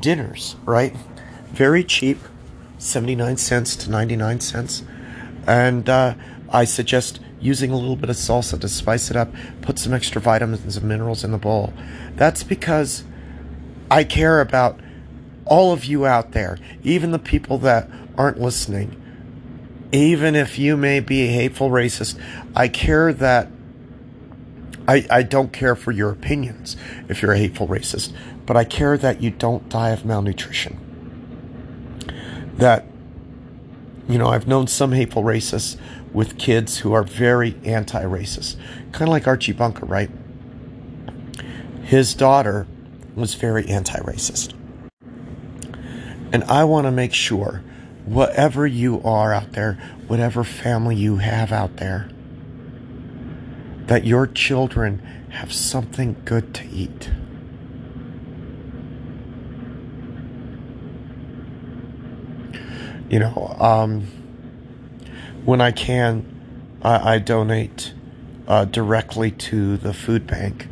dinners, 0.00 0.56
right? 0.64 0.94
Very 1.46 1.84
cheap, 1.84 2.18
79 2.82 3.36
cents 3.36 3.76
to 3.76 3.90
99 3.90 4.40
cents. 4.40 4.82
And 5.46 5.88
uh, 5.88 6.14
I 6.50 6.64
suggest 6.64 7.20
using 7.40 7.70
a 7.70 7.76
little 7.76 7.96
bit 7.96 8.10
of 8.10 8.16
salsa 8.16 8.60
to 8.60 8.68
spice 8.68 9.10
it 9.10 9.16
up, 9.16 9.32
put 9.60 9.78
some 9.78 9.92
extra 9.92 10.20
vitamins 10.20 10.76
and 10.76 10.88
minerals 10.88 11.24
in 11.24 11.32
the 11.32 11.38
bowl. 11.38 11.72
That's 12.16 12.42
because 12.42 13.04
I 13.90 14.04
care 14.04 14.40
about 14.40 14.80
all 15.44 15.72
of 15.72 15.84
you 15.84 16.06
out 16.06 16.32
there, 16.32 16.58
even 16.82 17.10
the 17.12 17.18
people 17.18 17.58
that 17.58 17.88
aren't 18.16 18.40
listening. 18.40 18.98
Even 19.92 20.34
if 20.34 20.58
you 20.58 20.76
may 20.76 21.00
be 21.00 21.22
a 21.22 21.32
hateful 21.32 21.70
racist, 21.70 22.20
I 22.56 22.68
care 22.68 23.12
that 23.12 23.48
I, 24.88 25.06
I 25.10 25.22
don't 25.22 25.52
care 25.52 25.76
for 25.76 25.92
your 25.92 26.10
opinions 26.10 26.76
if 27.08 27.22
you're 27.22 27.32
a 27.32 27.38
hateful 27.38 27.68
racist, 27.68 28.12
but 28.46 28.56
I 28.56 28.64
care 28.64 28.96
that 28.98 29.22
you 29.22 29.30
don't 29.30 29.68
die 29.68 29.90
of 29.90 30.04
malnutrition. 30.04 30.91
That 32.62 32.84
you 34.08 34.18
know, 34.18 34.28
I've 34.28 34.46
known 34.46 34.68
some 34.68 34.92
hateful 34.92 35.24
racists 35.24 35.76
with 36.12 36.38
kids 36.38 36.78
who 36.78 36.92
are 36.92 37.02
very 37.02 37.56
anti 37.64 38.04
racist, 38.04 38.54
kind 38.92 39.02
of 39.02 39.08
like 39.08 39.26
Archie 39.26 39.50
Bunker, 39.50 39.84
right? 39.84 40.08
His 41.82 42.14
daughter 42.14 42.68
was 43.16 43.34
very 43.34 43.66
anti 43.66 43.98
racist. 43.98 44.54
And 46.32 46.44
I 46.44 46.62
want 46.62 46.86
to 46.86 46.92
make 46.92 47.12
sure, 47.12 47.64
whatever 48.04 48.64
you 48.64 49.02
are 49.02 49.34
out 49.34 49.54
there, 49.54 49.74
whatever 50.06 50.44
family 50.44 50.94
you 50.94 51.16
have 51.16 51.50
out 51.50 51.78
there, 51.78 52.10
that 53.86 54.04
your 54.04 54.28
children 54.28 55.00
have 55.30 55.52
something 55.52 56.14
good 56.24 56.54
to 56.54 56.68
eat. 56.68 57.10
You 63.12 63.18
know, 63.18 63.54
um, 63.60 64.06
when 65.44 65.60
I 65.60 65.70
can, 65.70 66.78
I, 66.80 67.16
I 67.16 67.18
donate 67.18 67.92
uh, 68.48 68.64
directly 68.64 69.30
to 69.30 69.76
the 69.76 69.92
food 69.92 70.26
bank. 70.26 70.66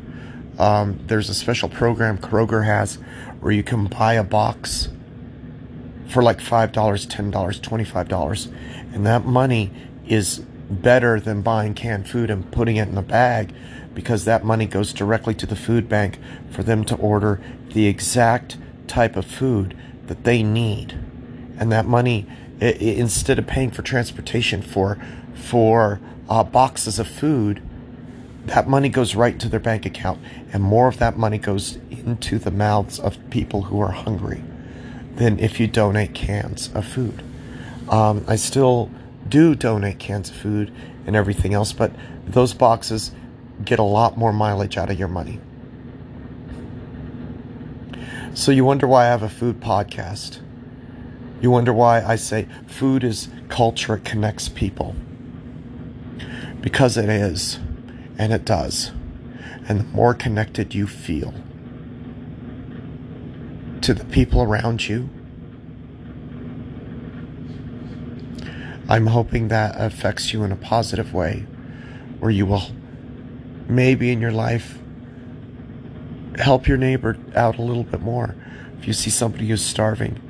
Um, 0.59 0.99
there's 1.07 1.29
a 1.29 1.35
special 1.35 1.69
program 1.69 2.17
Kroger 2.17 2.65
has 2.65 2.95
where 3.41 3.53
you 3.53 3.63
can 3.63 3.87
buy 3.87 4.15
a 4.15 4.25
box 4.25 4.89
for 6.09 6.23
like 6.23 6.39
$5, 6.39 6.73
$10, 6.73 7.31
$25. 7.31 8.55
And 8.95 9.07
that 9.07 9.27
money 9.27 9.71
is 10.07 10.39
better 10.71 11.21
than 11.21 11.43
buying 11.43 11.75
canned 11.75 12.09
food 12.09 12.31
and 12.31 12.51
putting 12.51 12.77
it 12.77 12.89
in 12.89 12.97
a 12.97 13.03
bag 13.03 13.53
because 13.93 14.25
that 14.25 14.45
money 14.45 14.65
goes 14.65 14.95
directly 14.95 15.35
to 15.35 15.45
the 15.45 15.57
food 15.57 15.91
bank 15.91 16.19
for 16.51 16.63
them 16.63 16.87
to 16.87 16.97
order 16.97 17.39
the 17.75 17.87
exact 17.87 18.57
type 18.87 19.15
of 19.15 19.27
food 19.27 19.77
that 20.07 20.25
they 20.25 20.43
need 20.43 20.99
and 21.61 21.71
that 21.71 21.87
money 21.87 22.27
it, 22.59 22.83
it, 22.83 22.99
instead 22.99 23.39
of 23.39 23.47
paying 23.47 23.71
for 23.71 23.83
transportation 23.83 24.63
for 24.63 24.99
for 25.35 26.01
uh, 26.29 26.43
boxes 26.43 26.99
of 26.99 27.07
food 27.07 27.63
that 28.47 28.67
money 28.67 28.89
goes 28.89 29.15
right 29.15 29.39
to 29.39 29.49
their 29.49 29.61
bank 29.61 29.87
account 29.87 30.19
and 30.53 30.63
more 30.63 30.89
of 30.89 30.99
that 30.99 31.17
money 31.17 31.39
goes 31.39 31.77
into 31.91 32.39
the 32.39 32.51
mouths 32.51 32.99
of 32.99 33.19
people 33.31 33.63
who 33.63 33.79
are 33.81 33.93
hungry 33.93 34.43
than 35.17 35.39
if 35.39 35.61
you 35.61 35.67
donate 35.67 36.15
cans 36.15 36.71
of 36.75 36.87
food. 36.87 37.23
Um, 37.89 38.25
i 38.27 38.37
still 38.37 38.91
do 39.29 39.55
donate 39.55 39.99
cans 39.99 40.31
of 40.31 40.37
food 40.37 40.73
and 41.07 41.15
everything 41.15 41.55
else 41.55 41.73
but 41.73 41.93
those 42.27 42.55
boxes 42.55 43.13
get 43.65 43.79
a 43.79 43.85
lot 43.85 44.17
more 44.17 44.33
mileage 44.33 44.79
out 44.79 44.91
of 44.91 44.99
your 44.99 45.09
money. 45.09 45.39
So 48.33 48.53
you 48.53 48.65
wonder 48.65 48.87
why 48.87 49.05
i 49.05 49.09
have 49.09 49.23
a 49.23 49.29
food 49.29 49.61
podcast 49.61 50.41
you 51.41 51.51
wonder 51.51 51.73
why 51.73 52.03
I 52.03 52.17
say 52.17 52.47
food 52.67 53.03
is 53.03 53.29
culture, 53.49 53.95
it 53.95 54.05
connects 54.05 54.49
people. 54.49 54.95
Because 56.61 56.97
it 56.97 57.09
is, 57.09 57.59
and 58.19 58.33
it 58.33 58.45
does. 58.45 58.93
And 59.67 59.81
the 59.81 59.85
more 59.85 60.15
connected 60.15 60.75
you 60.75 60.87
feel 60.87 61.33
to 63.81 63.95
the 63.95 64.05
people 64.05 64.43
around 64.43 64.89
you, 64.89 65.09
I'm 68.89 69.07
hoping 69.07 69.49
that 69.49 69.81
affects 69.81 70.33
you 70.33 70.43
in 70.43 70.53
a 70.53 70.57
positive 70.57 71.15
way 71.15 71.47
where 72.19 72.31
you 72.31 72.45
will 72.45 72.65
maybe 73.69 74.11
in 74.11 74.21
your 74.21 74.33
life 74.33 74.79
help 76.39 76.67
your 76.67 76.77
neighbor 76.77 77.17
out 77.35 77.59
a 77.59 77.63
little 77.63 77.85
bit 77.85 78.01
more. 78.01 78.35
If 78.79 78.87
you 78.87 78.93
see 78.93 79.11
somebody 79.11 79.47
who's 79.47 79.65
starving, 79.65 80.21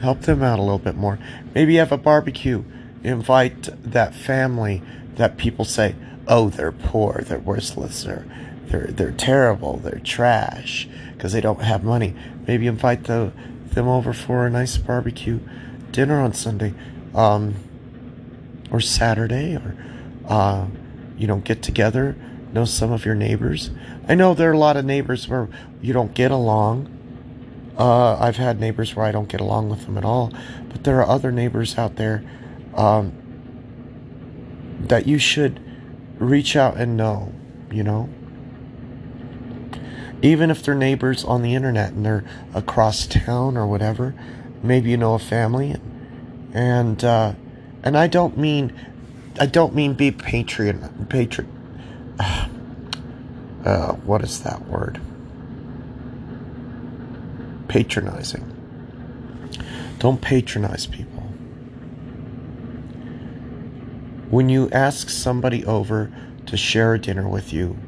help 0.00 0.22
them 0.22 0.42
out 0.42 0.58
a 0.58 0.62
little 0.62 0.78
bit 0.78 0.96
more. 0.96 1.18
Maybe 1.54 1.76
have 1.76 1.92
a 1.92 1.98
barbecue. 1.98 2.64
Invite 3.02 3.68
that 3.82 4.14
family 4.14 4.82
that 5.16 5.36
people 5.36 5.64
say, 5.64 5.94
"Oh, 6.26 6.48
they're 6.48 6.72
poor, 6.72 7.22
they're 7.22 7.38
worthless, 7.38 8.04
they're 8.04 8.26
they're 8.66 8.88
they're 8.88 9.12
terrible, 9.12 9.78
they're 9.78 10.00
trash 10.00 10.88
because 11.14 11.32
they 11.32 11.40
don't 11.40 11.62
have 11.62 11.82
money." 11.84 12.14
Maybe 12.46 12.66
invite 12.66 13.04
the, 13.04 13.32
them 13.70 13.88
over 13.88 14.12
for 14.12 14.46
a 14.46 14.50
nice 14.50 14.76
barbecue 14.76 15.40
dinner 15.92 16.20
on 16.20 16.32
Sunday, 16.32 16.74
um, 17.14 17.54
or 18.70 18.80
Saturday, 18.80 19.56
or 19.56 19.76
uh, 20.26 20.66
you 21.16 21.26
know, 21.26 21.36
get 21.36 21.62
together. 21.62 22.16
Know 22.52 22.64
some 22.64 22.90
of 22.90 23.04
your 23.04 23.14
neighbors. 23.14 23.70
I 24.08 24.14
know 24.14 24.34
there 24.34 24.50
are 24.50 24.54
a 24.54 24.58
lot 24.58 24.76
of 24.76 24.84
neighbors 24.84 25.28
where 25.28 25.48
you 25.80 25.92
don't 25.92 26.14
get 26.14 26.32
along 26.32 26.99
uh, 27.80 28.18
I've 28.20 28.36
had 28.36 28.60
neighbors 28.60 28.94
where 28.94 29.06
I 29.06 29.10
don't 29.10 29.28
get 29.28 29.40
along 29.40 29.70
with 29.70 29.86
them 29.86 29.96
at 29.96 30.04
all, 30.04 30.30
but 30.68 30.84
there 30.84 30.98
are 31.00 31.08
other 31.08 31.32
neighbors 31.32 31.78
out 31.78 31.96
there 31.96 32.22
um, 32.74 33.12
that 34.80 35.06
you 35.06 35.18
should 35.18 35.58
reach 36.18 36.56
out 36.56 36.76
and 36.76 36.94
know, 36.94 37.32
you 37.70 37.82
know? 37.82 38.10
Even 40.20 40.50
if 40.50 40.62
they're 40.62 40.74
neighbors 40.74 41.24
on 41.24 41.40
the 41.40 41.54
internet 41.54 41.92
and 41.92 42.04
they're 42.04 42.24
across 42.52 43.06
town 43.06 43.56
or 43.56 43.66
whatever, 43.66 44.14
maybe 44.62 44.90
you 44.90 44.98
know 44.98 45.14
a 45.14 45.18
family, 45.18 45.70
and 45.70 45.90
and, 46.52 47.02
uh, 47.04 47.32
and 47.82 47.96
I 47.96 48.08
don't 48.08 48.36
mean 48.36 48.78
I 49.40 49.46
don't 49.46 49.74
mean 49.74 49.94
be 49.94 50.10
patron 50.10 51.06
patron. 51.08 51.48
Uh, 53.62 53.92
what 53.92 54.22
is 54.22 54.42
that 54.42 54.66
word? 54.68 54.98
Patronizing. 57.70 58.44
Don't 60.00 60.20
patronize 60.20 60.88
people. 60.88 61.22
When 64.28 64.48
you 64.48 64.68
ask 64.70 65.08
somebody 65.08 65.64
over 65.64 66.12
to 66.46 66.56
share 66.56 66.94
a 66.94 66.98
dinner 66.98 67.28
with 67.28 67.52
you, 67.52 67.78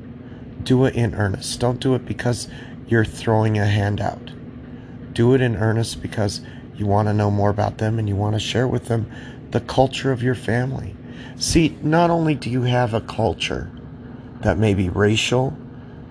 do 0.62 0.84
it 0.84 0.94
in 0.94 1.16
earnest. 1.16 1.58
Don't 1.58 1.80
do 1.80 1.96
it 1.96 2.06
because 2.06 2.46
you're 2.86 3.04
throwing 3.04 3.58
a 3.58 3.66
handout. 3.66 4.30
Do 5.14 5.34
it 5.34 5.40
in 5.40 5.56
earnest 5.56 6.00
because 6.00 6.42
you 6.76 6.86
want 6.86 7.08
to 7.08 7.12
know 7.12 7.32
more 7.32 7.50
about 7.50 7.78
them 7.78 7.98
and 7.98 8.08
you 8.08 8.14
want 8.14 8.36
to 8.36 8.40
share 8.40 8.68
with 8.68 8.86
them 8.86 9.10
the 9.50 9.60
culture 9.60 10.12
of 10.12 10.22
your 10.22 10.36
family. 10.36 10.94
See, 11.34 11.76
not 11.82 12.08
only 12.08 12.36
do 12.36 12.50
you 12.50 12.62
have 12.62 12.94
a 12.94 13.00
culture 13.00 13.68
that 14.42 14.58
may 14.58 14.74
be 14.74 14.88
racial 14.88 15.56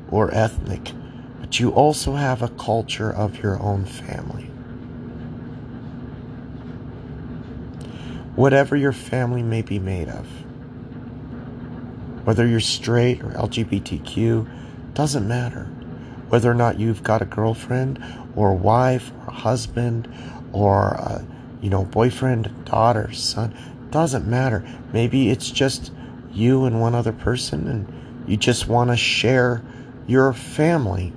or 0.10 0.30
ethnic, 0.34 0.92
but 1.52 1.60
you 1.60 1.70
also 1.72 2.14
have 2.14 2.42
a 2.42 2.48
culture 2.48 3.12
of 3.12 3.44
your 3.44 3.62
own 3.62 3.84
family. 3.84 4.46
Whatever 8.38 8.78
your 8.78 8.94
family 8.94 9.44
may 9.44 9.62
be 9.62 9.78
made 9.78 10.08
of, 10.08 10.26
whether 12.26 12.48
you're 12.48 12.62
straight 12.62 13.22
or 13.22 13.32
LGBTQ, 13.32 14.94
doesn't 14.94 15.28
matter. 15.28 15.66
Whether 16.30 16.50
or 16.50 16.54
not 16.54 16.80
you've 16.80 17.04
got 17.04 17.22
a 17.22 17.26
girlfriend 17.26 18.02
or 18.34 18.52
a 18.52 18.56
wife 18.56 19.12
or 19.20 19.28
a 19.28 19.32
husband 19.32 20.08
or 20.54 20.92
a, 20.92 21.26
you 21.62 21.70
know 21.70 21.84
boyfriend, 21.84 22.64
daughter, 22.64 23.12
son, 23.12 23.54
doesn't 23.90 24.26
matter. 24.26 24.64
Maybe 24.94 25.30
it's 25.30 25.52
just 25.52 25.92
you 26.32 26.64
and 26.64 26.80
one 26.80 26.96
other 26.96 27.12
person 27.12 27.68
and 27.68 28.30
you 28.30 28.38
just 28.38 28.70
want 28.70 28.90
to 28.90 28.96
share 28.96 29.62
your 30.08 30.32
family 30.32 31.12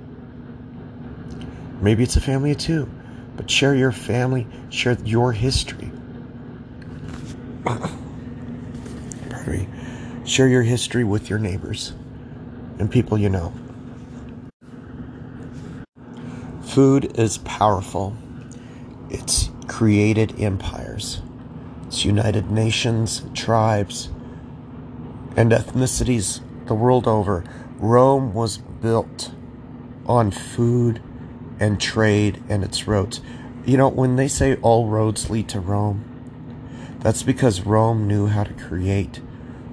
Maybe 1.85 2.03
it's 2.03 2.17
a 2.17 2.21
family 2.23 2.53
of 2.53 2.57
two, 2.57 2.91
but 3.37 3.51
share 3.51 3.75
your 3.75 3.93
family, 3.93 4.47
share 4.71 4.97
your 5.05 5.33
history. 5.33 5.93
Pardon 7.63 7.91
me. 9.47 9.69
Share 10.25 10.49
your 10.49 10.63
history 10.63 11.05
with 11.05 11.29
your 11.29 11.39
neighbors 11.39 11.93
and 12.79 12.91
people 12.91 13.19
you 13.19 13.29
know. 13.29 13.53
Food 16.63 17.19
is 17.21 17.37
powerful. 17.37 18.17
It's 19.11 19.51
created 19.69 20.41
empires. 20.41 21.21
It's 21.87 22.03
united 22.03 22.51
nations, 22.51 23.25
tribes, 23.35 24.09
and 25.37 25.53
ethnicities 25.53 26.41
the 26.67 26.75
world 26.75 27.07
over. 27.07 27.45
Rome 27.77 28.33
was 28.33 28.57
built 28.57 29.33
on 30.07 30.31
food 30.31 31.03
and 31.61 31.81
trade 31.81 32.43
and 32.49 32.65
its 32.65 32.87
roads. 32.87 33.21
You 33.65 33.77
know, 33.77 33.89
when 33.89 34.17
they 34.17 34.29
say 34.29 34.57
all 34.57 34.89
roads 34.89 35.31
lead 35.31 35.49
to 35.51 35.61
Rome, 35.61 36.05
that's 37.01 37.23
because 37.23 37.63
Rome 37.63 38.07
knew 38.07 38.27
how 38.27 38.45
to 38.45 38.53
create 38.55 39.21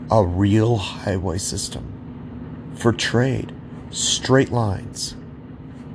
a 0.09 0.23
real 0.23 0.77
highway 0.77 1.37
system 1.37 2.71
for 2.75 2.91
trade, 2.91 3.53
straight 3.89 4.51
lines, 4.51 5.15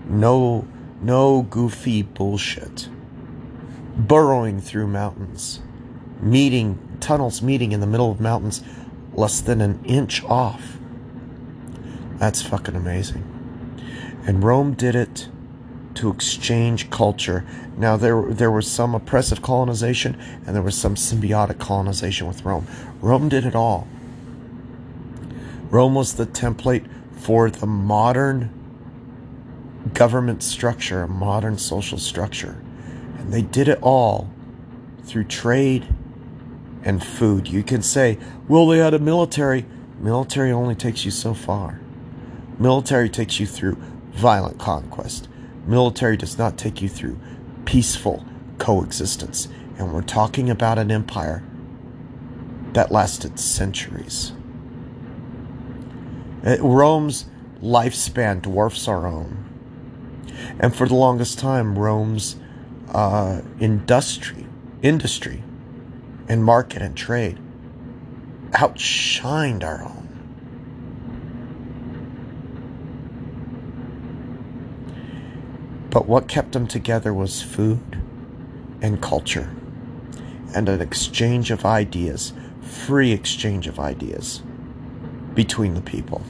no 0.09 0.67
no 1.03 1.43
goofy 1.43 2.03
bullshit. 2.03 2.89
Burrowing 3.97 4.61
through 4.61 4.87
mountains, 4.87 5.61
meeting 6.21 6.79
tunnels 7.01 7.43
meeting 7.43 7.73
in 7.73 7.81
the 7.81 7.87
middle 7.87 8.11
of 8.11 8.21
mountains 8.21 8.63
less 9.15 9.41
than 9.41 9.61
an 9.61 9.85
inch 9.85 10.23
off. 10.25 10.79
That's 12.19 12.43
fucking 12.43 12.75
amazing. 12.75 13.25
And 14.27 14.43
Rome 14.43 14.75
did 14.75 14.95
it 14.95 15.29
to 15.97 16.11
exchange 16.11 16.91
culture. 16.91 17.45
Now 17.77 17.97
there 17.97 18.23
there 18.23 18.51
was 18.51 18.71
some 18.71 18.95
oppressive 18.95 19.43
colonization 19.43 20.19
and 20.47 20.55
there 20.55 20.63
was 20.63 20.77
some 20.77 20.95
symbiotic 20.95 21.59
colonization 21.59 22.27
with 22.27 22.45
Rome. 22.45 22.67
Rome 23.01 23.29
did 23.29 23.45
it 23.45 23.55
all. 23.55 23.89
Rome 25.71 25.95
was 25.95 26.15
the 26.15 26.27
template 26.27 26.89
for 27.13 27.51
the 27.51 27.67
modern 27.67 28.51
government 29.95 30.43
structure, 30.43 31.03
a 31.03 31.09
modern 31.09 31.59
social 31.59 31.99
structure. 31.99 32.63
And 33.19 33.33
they 33.33 33.43
did 33.43 33.69
it 33.69 33.79
all 33.83 34.31
through 35.05 35.25
trade 35.25 35.87
and 36.83 37.03
food. 37.03 37.49
You 37.49 37.63
can 37.63 37.83
say, 37.83 38.19
well, 38.49 38.67
they 38.67 38.79
had 38.79 38.95
a 38.95 38.99
military. 38.99 39.67
Military 39.99 40.53
only 40.53 40.75
takes 40.75 41.05
you 41.05 41.11
so 41.11 41.35
far. 41.35 41.81
Military 42.59 43.09
takes 43.09 43.41
you 43.41 43.47
through 43.47 43.77
violent 44.13 44.59
conquest. 44.59 45.29
Military 45.67 46.17
does 46.17 46.39
not 46.39 46.57
take 46.57 46.81
you 46.81 46.89
through 46.89 47.19
peaceful 47.65 48.25
coexistence. 48.59 49.49
And 49.79 49.93
we're 49.93 50.03
talking 50.03 50.49
about 50.49 50.79
an 50.79 50.91
empire 50.91 51.43
that 52.73 52.91
lasted 52.91 53.39
centuries. 53.39 54.33
Uh, 56.45 56.57
Rome's 56.61 57.27
lifespan 57.63 58.43
dwarfs 58.43 58.87
our 58.87 59.07
own. 59.07 59.43
And 60.61 60.75
for 60.75 60.87
the 60.87 60.95
longest 60.95 61.39
time, 61.39 61.79
Rome's 61.79 62.37
uh, 62.93 63.43
industry, 63.59 64.47
industry, 64.83 65.43
and 66.29 66.45
market 66.45 66.83
and 66.83 66.97
trade 66.97 67.39
outshined 68.53 69.65
our 69.65 69.83
own. 69.83 69.96
But 75.97 76.07
what 76.07 76.29
kept 76.29 76.53
them 76.53 76.67
together 76.67 77.15
was 77.15 77.41
food 77.41 78.03
and 78.83 79.01
culture 79.01 79.49
and 80.55 80.69
an 80.69 80.83
exchange 80.83 81.51
of 81.51 81.65
ideas, 81.65 82.35
free 82.61 83.13
exchange 83.13 83.67
of 83.67 83.81
ideas 83.81 84.43
between 85.33 85.73
the 85.73 85.81
people. 85.81 86.21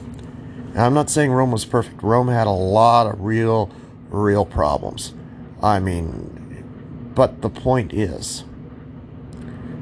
Now, 0.73 0.85
I'm 0.85 0.93
not 0.93 1.09
saying 1.09 1.33
Rome 1.33 1.51
was 1.51 1.65
perfect. 1.65 2.01
Rome 2.01 2.29
had 2.29 2.47
a 2.47 2.51
lot 2.51 3.07
of 3.07 3.19
real, 3.19 3.69
real 4.09 4.45
problems. 4.45 5.13
I 5.61 5.81
mean, 5.81 7.11
but 7.13 7.41
the 7.41 7.49
point 7.49 7.93
is, 7.93 8.45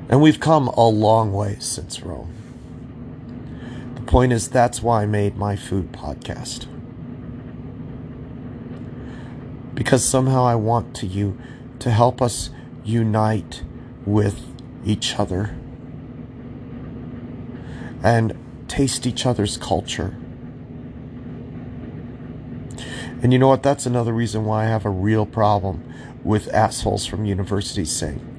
and 0.10 0.20
we've 0.20 0.40
come 0.40 0.68
a 0.70 0.88
long 0.88 1.32
way 1.32 1.58
since 1.60 2.02
Rome. 2.02 2.34
The 3.94 4.02
point 4.02 4.34
is, 4.34 4.50
that's 4.50 4.82
why 4.82 5.04
I 5.04 5.06
made 5.06 5.38
my 5.38 5.56
food 5.56 5.92
podcast 5.92 6.66
because 9.76 10.04
somehow 10.04 10.46
I 10.46 10.56
want 10.56 10.96
to 10.96 11.06
you 11.06 11.38
to 11.80 11.92
help 11.92 12.22
us 12.22 12.50
unite 12.84 13.64
with 14.06 14.44
each 14.86 15.20
other. 15.20 15.56
And 18.04 18.38
taste 18.68 19.06
each 19.06 19.26
other's 19.26 19.58
culture. 19.58 20.16
And 23.22 23.34
you 23.34 23.40
know 23.40 23.48
what? 23.48 23.64
That's 23.64 23.86
another 23.86 24.14
reason 24.14 24.46
why 24.46 24.66
I 24.66 24.68
have 24.68 24.86
a 24.86 24.90
real 24.90 25.26
problem 25.26 25.84
with 26.24 26.54
assholes 26.54 27.06
from 27.06 27.26
universities 27.26 27.92
saying, 27.92 28.32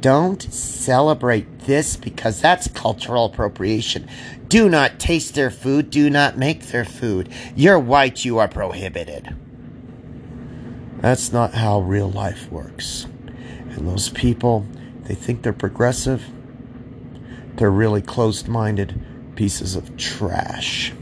don't 0.00 0.42
celebrate 0.42 1.60
this 1.60 1.96
because 1.96 2.40
that's 2.40 2.66
cultural 2.68 3.26
appropriation. 3.26 4.08
Do 4.48 4.68
not 4.68 4.98
taste 4.98 5.34
their 5.34 5.50
food. 5.50 5.90
Do 5.90 6.10
not 6.10 6.36
make 6.36 6.66
their 6.66 6.84
food. 6.84 7.28
You're 7.54 7.78
white. 7.78 8.24
You 8.24 8.38
are 8.38 8.48
prohibited. 8.48 9.34
That's 11.02 11.32
not 11.32 11.54
how 11.54 11.80
real 11.80 12.08
life 12.08 12.50
works. 12.50 13.06
And 13.70 13.88
those 13.88 14.08
people, 14.08 14.64
they 15.02 15.16
think 15.16 15.42
they're 15.42 15.52
progressive. 15.52 16.24
They're 17.56 17.72
really 17.72 18.00
closed 18.00 18.46
minded 18.46 19.04
pieces 19.34 19.74
of 19.74 19.96
trash. 19.96 20.92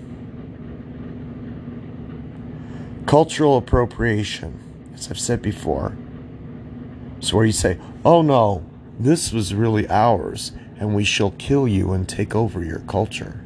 Cultural 3.05 3.59
appropriation, 3.59 4.91
as 4.95 5.11
I've 5.11 5.21
said 5.21 5.43
before, 5.43 5.97
is 7.21 7.35
where 7.35 7.45
you 7.45 7.53
say, 7.53 7.79
oh 8.03 8.23
no, 8.23 8.65
this 8.99 9.33
was 9.33 9.55
really 9.55 9.87
ours, 9.91 10.53
and 10.79 10.95
we 10.95 11.05
shall 11.05 11.33
kill 11.33 11.69
you 11.69 11.93
and 11.93 12.09
take 12.09 12.35
over 12.35 12.65
your 12.65 12.81
culture. 12.81 13.45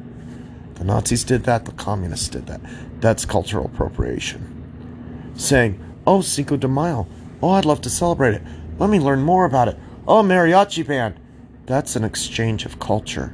The 0.75 0.85
Nazis 0.85 1.25
did 1.25 1.43
that, 1.43 1.65
the 1.65 1.73
communists 1.73 2.29
did 2.29 2.47
that. 2.47 2.61
That's 3.01 3.25
cultural 3.25 3.65
appropriation. 3.65 5.33
Saying, 5.35 5.81
oh, 6.07 6.21
Cinco 6.21 6.57
de 6.57 6.67
Mayo, 6.67 7.07
oh, 7.41 7.51
I'd 7.51 7.65
love 7.65 7.81
to 7.81 7.89
celebrate 7.89 8.35
it. 8.35 8.41
Let 8.77 8.89
me 8.89 8.99
learn 8.99 9.21
more 9.21 9.45
about 9.45 9.67
it. 9.67 9.77
Oh, 10.07 10.21
mariachi 10.21 10.85
band. 10.85 11.19
That's 11.65 11.95
an 11.95 12.03
exchange 12.03 12.65
of 12.65 12.79
culture. 12.79 13.33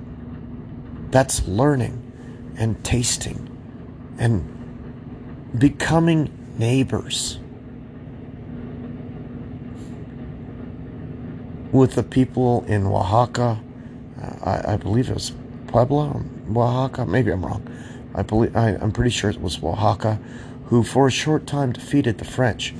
That's 1.09 1.45
learning 1.47 2.53
and 2.57 2.81
tasting 2.83 3.47
and 4.17 4.47
becoming 5.57 6.31
neighbors 6.57 7.39
with 11.71 11.95
the 11.95 12.03
people 12.03 12.63
in 12.67 12.85
Oaxaca. 12.85 13.59
Uh, 14.21 14.35
I, 14.43 14.73
I, 14.73 14.77
believe 14.77 15.09
it 15.09 15.13
was 15.13 15.31
Puebla, 15.67 16.23
Oaxaca. 16.55 17.05
Maybe 17.05 17.31
I'm 17.31 17.45
wrong. 17.45 17.67
I 18.13 18.23
believe 18.23 18.55
I, 18.55 18.71
am 18.71 18.91
pretty 18.91 19.09
sure 19.09 19.29
it 19.29 19.41
was 19.41 19.61
Oaxaca, 19.63 20.19
who 20.71 20.83
for 20.83 21.07
a 21.07 21.11
short 21.11 21.45
time 21.45 21.73
defeated 21.73 22.17
the 22.17 22.23
French. 22.23 22.73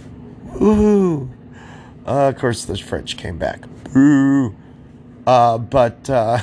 Uh, 2.08 2.30
of 2.30 2.38
course, 2.38 2.64
the 2.64 2.78
French 2.78 3.18
came 3.18 3.38
back. 3.38 3.66
Boo. 3.94 4.56
Uh, 5.28 5.58
but 5.58 6.10
uh, 6.10 6.40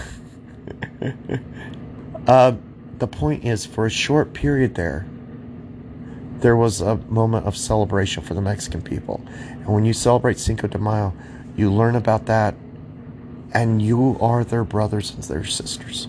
uh, 2.26 2.52
the 2.98 3.06
point 3.06 3.46
is, 3.46 3.64
for 3.64 3.86
a 3.86 3.90
short 3.90 4.34
period 4.34 4.74
there, 4.74 5.06
there 6.40 6.54
was 6.54 6.82
a 6.82 6.96
moment 6.96 7.46
of 7.46 7.56
celebration 7.56 8.22
for 8.22 8.34
the 8.34 8.42
Mexican 8.42 8.82
people. 8.82 9.22
And 9.50 9.68
when 9.68 9.86
you 9.86 9.94
celebrate 9.94 10.38
Cinco 10.38 10.68
de 10.68 10.78
Mayo, 10.78 11.14
you 11.56 11.72
learn 11.72 11.96
about 11.96 12.26
that, 12.26 12.56
and 13.54 13.80
you 13.80 14.18
are 14.20 14.44
their 14.44 14.64
brothers 14.64 15.14
and 15.14 15.24
their 15.24 15.44
sisters. 15.44 16.08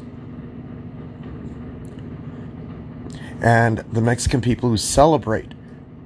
And 3.41 3.79
the 3.91 4.01
Mexican 4.01 4.41
people 4.41 4.69
who 4.69 4.77
celebrate 4.77 5.51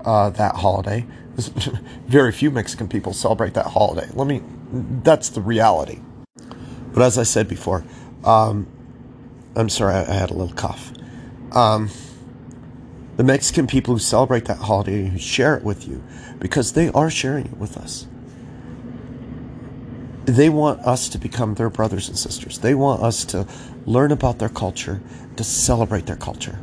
uh, 0.05 0.29
that 0.31 0.55
holiday, 0.55 1.05
very 2.07 2.31
few 2.31 2.51
Mexican 2.51 2.87
people 2.87 3.13
celebrate 3.13 3.53
that 3.55 3.67
holiday. 3.67 4.07
Let 4.13 4.27
me, 4.27 4.41
that's 4.71 5.29
the 5.29 5.41
reality. 5.41 5.99
But 6.93 7.01
as 7.01 7.17
I 7.17 7.23
said 7.23 7.47
before, 7.47 7.83
um, 8.23 8.67
I'm 9.55 9.69
sorry, 9.69 9.95
I, 9.95 10.13
had 10.13 10.29
a 10.29 10.33
little 10.33 10.55
cough. 10.55 10.91
Um, 11.51 11.89
the 13.17 13.23
Mexican 13.23 13.67
people 13.67 13.95
who 13.95 13.99
celebrate 13.99 14.45
that 14.45 14.57
holiday, 14.57 15.07
who 15.07 15.17
share 15.17 15.55
it 15.55 15.63
with 15.63 15.87
you, 15.87 16.03
because 16.39 16.73
they 16.73 16.89
are 16.89 17.09
sharing 17.09 17.45
it 17.45 17.57
with 17.57 17.77
us 17.77 18.07
they 20.25 20.49
want 20.49 20.79
us 20.81 21.09
to 21.09 21.17
become 21.17 21.55
their 21.55 21.69
brothers 21.69 22.07
and 22.07 22.17
sisters. 22.17 22.59
They 22.59 22.75
want 22.75 23.01
us 23.01 23.25
to 23.25 23.47
learn 23.85 24.11
about 24.11 24.39
their 24.39 24.49
culture, 24.49 25.01
to 25.35 25.43
celebrate 25.43 26.05
their 26.05 26.15
culture. 26.15 26.59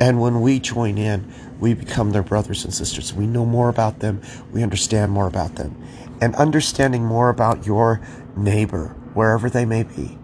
And 0.00 0.18
when 0.18 0.40
we 0.40 0.58
join 0.58 0.96
in, 0.96 1.32
we 1.60 1.74
become 1.74 2.12
their 2.12 2.22
brothers 2.22 2.64
and 2.64 2.72
sisters. 2.72 3.12
We 3.12 3.26
know 3.26 3.44
more 3.44 3.68
about 3.68 4.00
them, 4.00 4.22
we 4.50 4.62
understand 4.62 5.12
more 5.12 5.26
about 5.26 5.56
them. 5.56 5.76
And 6.22 6.34
understanding 6.36 7.04
more 7.04 7.28
about 7.28 7.66
your 7.66 8.00
neighbor, 8.36 8.96
wherever 9.14 9.50
they 9.50 9.66
may 9.66 9.82
be, 9.82 10.18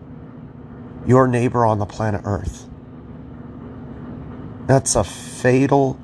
your 1.06 1.28
neighbor 1.28 1.64
on 1.64 1.78
the 1.78 1.86
planet 1.86 2.22
Earth. 2.24 2.68
That's 4.66 4.96
a 4.96 5.04
fatal 5.04 6.00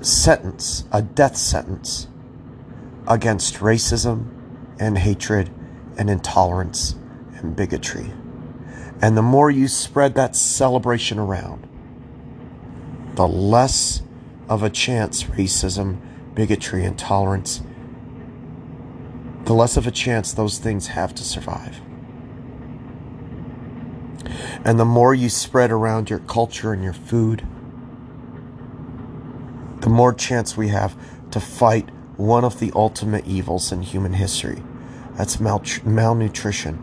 sentence, 0.00 0.84
a 0.92 1.02
death 1.02 1.36
sentence 1.36 2.08
against 3.06 3.56
racism 3.56 4.28
and 4.78 4.96
hatred 4.96 5.50
and 5.96 6.08
intolerance 6.08 6.94
and 7.34 7.54
bigotry. 7.56 8.12
And 9.02 9.16
the 9.16 9.22
more 9.22 9.50
you 9.50 9.68
spread 9.68 10.14
that 10.14 10.36
celebration 10.36 11.18
around, 11.18 11.67
the 13.18 13.26
less 13.26 14.00
of 14.48 14.62
a 14.62 14.70
chance 14.70 15.24
racism, 15.24 15.98
bigotry, 16.34 16.84
intolerance, 16.84 17.60
the 19.42 19.52
less 19.52 19.76
of 19.76 19.88
a 19.88 19.90
chance 19.90 20.32
those 20.32 20.58
things 20.58 20.86
have 20.86 21.12
to 21.12 21.24
survive. 21.24 21.80
And 24.64 24.78
the 24.78 24.84
more 24.84 25.14
you 25.14 25.28
spread 25.30 25.72
around 25.72 26.08
your 26.08 26.20
culture 26.20 26.72
and 26.72 26.84
your 26.84 26.92
food, 26.92 27.44
the 29.80 29.90
more 29.90 30.14
chance 30.14 30.56
we 30.56 30.68
have 30.68 30.96
to 31.32 31.40
fight 31.40 31.90
one 32.16 32.44
of 32.44 32.60
the 32.60 32.70
ultimate 32.76 33.26
evils 33.26 33.72
in 33.72 33.82
human 33.82 34.12
history. 34.12 34.62
That's 35.16 35.40
mal- 35.40 35.64
malnutrition. 35.84 36.80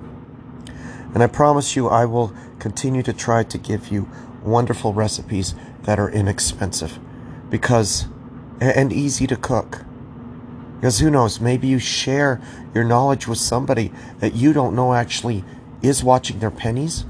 And 1.13 1.23
I 1.23 1.27
promise 1.27 1.77
you, 1.77 1.87
I 1.87 2.03
will 2.03 2.33
continue 2.59 3.03
to 3.03 3.13
try 3.13 3.43
to 3.43 3.57
give 3.57 3.87
you 3.87 4.09
wonderful 4.43 4.93
recipes 4.93 5.55
that 5.85 5.99
are 5.99 6.09
inexpensive 6.09 6.99
because 7.49 8.05
and 8.59 8.91
easy 8.93 9.27
to 9.27 9.35
cook. 9.35 9.83
Because 10.75 10.99
who 10.99 11.09
knows, 11.09 11.39
maybe 11.39 11.67
you 11.67 11.79
share 11.79 12.41
your 12.73 12.83
knowledge 12.83 13.27
with 13.27 13.37
somebody 13.37 13.91
that 14.19 14.35
you 14.35 14.53
don't 14.53 14.75
know 14.75 14.93
actually 14.93 15.43
is 15.81 16.03
watching 16.03 16.39
their 16.39 16.51
pennies. 16.51 17.05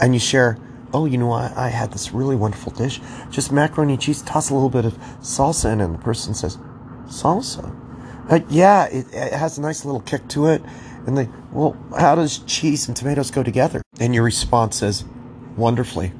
And 0.00 0.14
you 0.14 0.20
share 0.20 0.58
oh, 0.94 1.06
you 1.06 1.18
know, 1.18 1.32
I, 1.32 1.52
I 1.56 1.68
had 1.68 1.92
this 1.92 2.12
really 2.12 2.36
wonderful 2.36 2.72
dish, 2.72 3.00
just 3.30 3.52
macaroni 3.52 3.94
and 3.94 4.02
cheese, 4.02 4.22
toss 4.22 4.50
a 4.50 4.54
little 4.54 4.70
bit 4.70 4.84
of 4.84 4.94
salsa 5.20 5.72
in, 5.72 5.80
and 5.80 5.94
the 5.94 5.98
person 5.98 6.34
says, 6.34 6.58
salsa? 7.06 7.74
Uh, 8.30 8.40
yeah, 8.48 8.84
it, 8.86 9.06
it 9.12 9.32
has 9.32 9.58
a 9.58 9.60
nice 9.60 9.84
little 9.84 10.00
kick 10.00 10.28
to 10.28 10.46
it. 10.46 10.62
And 11.06 11.18
they, 11.18 11.28
well, 11.50 11.76
how 11.98 12.14
does 12.14 12.38
cheese 12.38 12.86
and 12.86 12.96
tomatoes 12.96 13.30
go 13.30 13.42
together? 13.42 13.82
And 13.98 14.14
your 14.14 14.22
response 14.22 14.82
is, 14.82 15.04
wonderfully. 15.56 16.12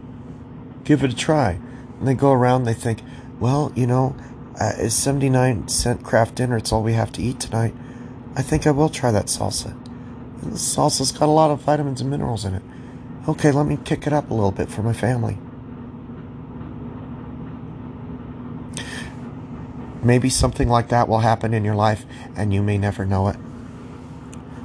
Give 0.84 1.02
it 1.04 1.12
a 1.12 1.16
try. 1.16 1.60
And 1.98 2.08
they 2.08 2.14
go 2.14 2.32
around, 2.32 2.64
they 2.64 2.74
think, 2.74 3.00
well, 3.38 3.72
you 3.74 3.86
know, 3.86 4.16
uh, 4.60 4.72
it's 4.76 4.94
79 4.94 5.68
cent 5.68 6.02
Kraft 6.02 6.34
dinner. 6.34 6.56
It's 6.56 6.72
all 6.72 6.82
we 6.82 6.92
have 6.92 7.12
to 7.12 7.22
eat 7.22 7.40
tonight. 7.40 7.74
I 8.36 8.42
think 8.42 8.66
I 8.66 8.70
will 8.70 8.88
try 8.88 9.10
that 9.10 9.26
salsa. 9.26 9.72
And 10.42 10.52
the 10.52 10.58
salsa's 10.58 11.12
got 11.12 11.28
a 11.28 11.32
lot 11.32 11.50
of 11.50 11.60
vitamins 11.60 12.00
and 12.00 12.10
minerals 12.10 12.44
in 12.44 12.54
it 12.54 12.62
okay, 13.28 13.52
let 13.52 13.66
me 13.66 13.78
kick 13.84 14.06
it 14.06 14.12
up 14.12 14.30
a 14.30 14.34
little 14.34 14.50
bit 14.50 14.68
for 14.68 14.82
my 14.82 14.92
family. 14.92 15.38
Maybe 20.02 20.28
something 20.28 20.68
like 20.68 20.88
that 20.88 21.08
will 21.08 21.20
happen 21.20 21.54
in 21.54 21.64
your 21.64 21.76
life 21.76 22.04
and 22.36 22.52
you 22.52 22.62
may 22.62 22.76
never 22.76 23.06
know 23.06 23.28
it. 23.28 23.36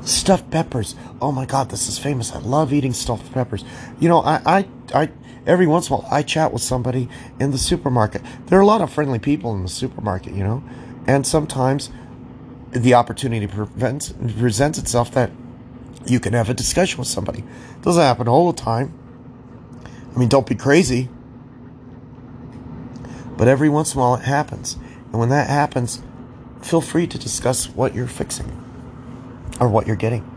Stuffed 0.01 0.49
peppers. 0.49 0.95
Oh 1.21 1.32
my 1.32 1.45
God, 1.45 1.69
this 1.69 1.88
is 1.88 1.99
famous. 1.99 2.32
I 2.32 2.39
love 2.39 2.73
eating 2.73 2.93
stuffed 2.93 3.32
peppers. 3.34 3.63
You 3.99 4.10
know, 4.10 4.21
I, 4.21 4.41
I, 4.45 4.67
I, 4.95 5.10
every 5.47 5.65
once 5.65 5.89
in 5.89 5.93
a 5.93 5.97
while, 5.97 6.07
I 6.12 6.21
chat 6.21 6.53
with 6.53 6.62
somebody 6.62 7.10
in 7.39 7.51
the 7.51 7.57
supermarket. 7.57 8.21
There 8.47 8.60
are 8.60 8.62
a 8.62 8.65
lot 8.65 8.81
of 8.81 8.91
friendly 8.91 9.17
people 9.17 9.55
in 9.55 9.63
the 9.63 9.69
supermarket, 9.69 10.33
you 10.33 10.43
know, 10.43 10.63
and 11.07 11.25
sometimes 11.25 11.89
the 12.71 12.93
opportunity 12.93 13.47
prevents, 13.47 14.13
presents 14.38 14.77
itself 14.77 15.12
that 15.12 15.31
you 16.05 16.19
can 16.19 16.33
have 16.33 16.49
a 16.49 16.53
discussion 16.53 16.99
with 16.99 17.07
somebody. 17.07 17.39
It 17.39 17.81
doesn't 17.81 18.01
happen 18.01 18.27
all 18.27 18.51
the 18.51 18.62
time. 18.62 18.93
I 20.13 20.19
mean, 20.19 20.29
don't 20.29 20.45
be 20.45 20.55
crazy. 20.55 21.10
But 23.38 23.47
every 23.47 23.69
once 23.69 23.93
in 23.93 23.99
a 23.99 24.03
while 24.03 24.15
it 24.15 24.23
happens. 24.23 24.77
And 25.12 25.19
when 25.19 25.29
that 25.29 25.49
happens, 25.49 26.01
feel 26.62 26.81
free 26.81 27.07
to 27.07 27.17
discuss 27.17 27.69
what 27.69 27.95
you're 27.95 28.07
fixing 28.07 28.51
or 29.60 29.69
what 29.69 29.88
you're 29.88 29.95
getting. 29.95 30.37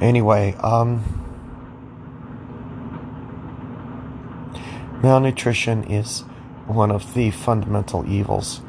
Anyway, 0.00 0.54
um, 0.62 1.02
malnutrition 5.02 5.82
is 5.84 6.20
one 6.66 6.90
of 6.90 7.14
the 7.14 7.30
fundamental 7.30 8.08
evils 8.08 8.60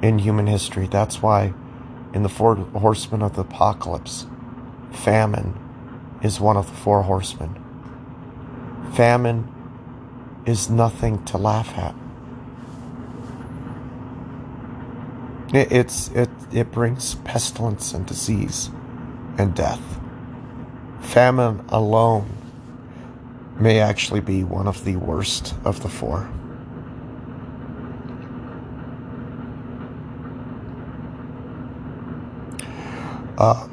in 0.00 0.18
human 0.18 0.46
history. 0.46 0.86
That's 0.86 1.20
why 1.20 1.52
in 2.14 2.22
the 2.22 2.28
four 2.28 2.56
horsemen 2.56 3.22
of 3.22 3.34
the 3.34 3.42
apocalypse, 3.42 4.26
famine 4.90 5.58
is 6.22 6.40
one 6.40 6.56
of 6.56 6.70
the 6.70 6.76
four 6.76 7.02
horsemen. 7.02 7.62
Famine 8.94 9.52
is 10.46 10.70
nothing 10.70 11.24
to 11.26 11.36
laugh 11.36 11.76
at. 11.76 11.94
It, 15.54 15.72
it's 15.72 16.08
it 16.08 16.30
it 16.52 16.70
brings 16.70 17.16
pestilence 17.16 17.92
and 17.92 18.06
disease 18.06 18.70
and 19.36 19.54
death. 19.54 20.00
Famine 21.00 21.64
alone 21.68 22.30
may 23.58 23.80
actually 23.80 24.20
be 24.20 24.44
one 24.44 24.66
of 24.66 24.84
the 24.84 24.96
worst 24.96 25.54
of 25.64 25.82
the 25.82 25.88
four. 25.88 26.30
Uh, 33.36 33.68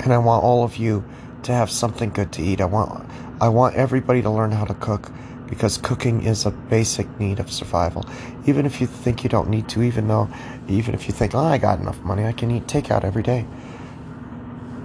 and 0.00 0.12
I 0.12 0.18
want 0.18 0.42
all 0.42 0.64
of 0.64 0.76
you 0.76 1.04
to 1.44 1.52
have 1.52 1.70
something 1.70 2.10
good 2.10 2.32
to 2.32 2.42
eat. 2.42 2.60
I 2.60 2.64
want 2.64 3.08
I 3.40 3.48
want 3.48 3.76
everybody 3.76 4.20
to 4.22 4.30
learn 4.30 4.52
how 4.52 4.64
to 4.64 4.74
cook 4.74 5.10
because 5.48 5.78
cooking 5.78 6.22
is 6.24 6.46
a 6.46 6.50
basic 6.50 7.06
need 7.18 7.40
of 7.40 7.50
survival. 7.50 8.04
Even 8.46 8.66
if 8.66 8.80
you 8.80 8.86
think 8.86 9.24
you 9.24 9.30
don't 9.30 9.48
need 9.48 9.68
to, 9.70 9.82
even 9.82 10.08
though 10.08 10.28
even 10.68 10.94
if 10.94 11.06
you 11.06 11.12
think, 11.12 11.34
"Oh, 11.34 11.44
I 11.44 11.58
got 11.58 11.80
enough 11.80 12.00
money, 12.00 12.24
I 12.24 12.32
can 12.32 12.50
eat 12.50 12.66
takeout 12.66 13.04
every 13.04 13.22
day." 13.22 13.46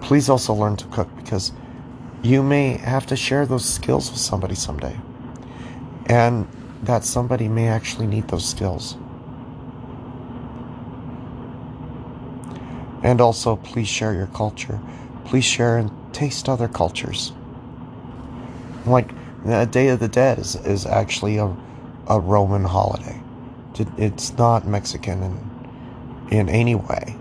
Please 0.06 0.30
also 0.30 0.54
learn 0.54 0.76
to 0.76 0.86
cook 0.90 1.10
because 1.16 1.52
you 2.22 2.44
may 2.44 2.78
have 2.78 3.08
to 3.08 3.16
share 3.16 3.48
those 3.48 3.66
skills 3.66 4.12
with 4.12 4.20
somebody 4.20 4.54
someday. 4.54 4.96
And 6.06 6.48
that 6.84 7.04
somebody 7.04 7.48
may 7.48 7.70
actually 7.70 8.06
need 8.06 8.28
those 8.28 8.48
skills. 8.48 8.98
And 13.02 13.20
also, 13.20 13.56
please 13.56 13.88
share 13.88 14.14
your 14.14 14.28
culture. 14.28 14.80
Please 15.26 15.44
share 15.44 15.78
and 15.78 15.92
taste 16.14 16.48
other 16.50 16.68
cultures. 16.68 17.34
Like, 18.86 19.10
the 19.44 19.66
Day 19.66 19.88
of 19.88 20.00
the 20.00 20.08
Dead 20.08 20.38
is, 20.38 20.56
is 20.56 20.86
actually 20.86 21.38
a, 21.38 21.52
a 22.08 22.20
Roman 22.20 22.64
holiday. 22.64 23.20
It's 23.98 24.38
not 24.38 24.68
Mexican 24.68 25.24
in, 25.24 26.38
in 26.38 26.50
any 26.50 26.76
way. 26.76 27.16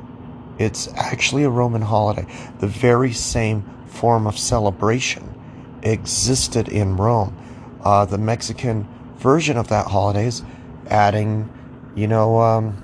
It's 0.59 0.89
actually 0.95 1.45
a 1.45 1.51
Roman 1.51 1.83
holiday. 1.83 2.27
The 2.61 2.67
very 2.67 3.13
same 3.13 3.65
form 3.87 4.27
of 4.27 4.39
celebration 4.39 5.35
existed 5.83 6.69
in 6.69 6.97
Rome. 6.97 7.37
Uh, 7.83 8.05
the 8.05 8.19
Mexican 8.19 8.89
version 9.17 9.57
of 9.57 9.69
that 9.69 9.87
holiday 9.87 10.27
is 10.27 10.43
adding, 10.89 11.51
you 11.95 12.07
know, 12.07 12.41
um, 12.41 12.81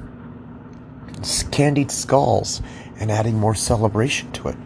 candied 1.50 1.90
skulls 1.90 2.62
and 2.98 3.11
adding 3.11 3.38
more 3.38 3.54
celebration 3.54 4.30
to 4.33 4.48
it. 4.48 4.56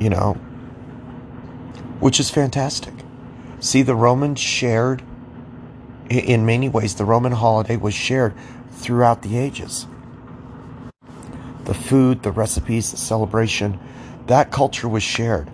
You 0.00 0.10
know, 0.10 0.34
which 2.00 2.20
is 2.20 2.30
fantastic. 2.30 2.94
See, 3.60 3.82
the 3.82 3.94
Romans 3.94 4.40
shared, 4.40 5.02
in 6.10 6.44
many 6.44 6.68
ways, 6.68 6.94
the 6.94 7.04
Roman 7.04 7.32
holiday 7.32 7.76
was 7.76 7.94
shared 7.94 8.34
throughout 8.70 9.22
the 9.22 9.38
ages. 9.38 9.86
The 11.64 11.74
food, 11.74 12.22
the 12.22 12.32
recipes, 12.32 12.90
the 12.90 12.96
celebration, 12.96 13.78
that 14.26 14.50
culture 14.50 14.88
was 14.88 15.02
shared. 15.02 15.50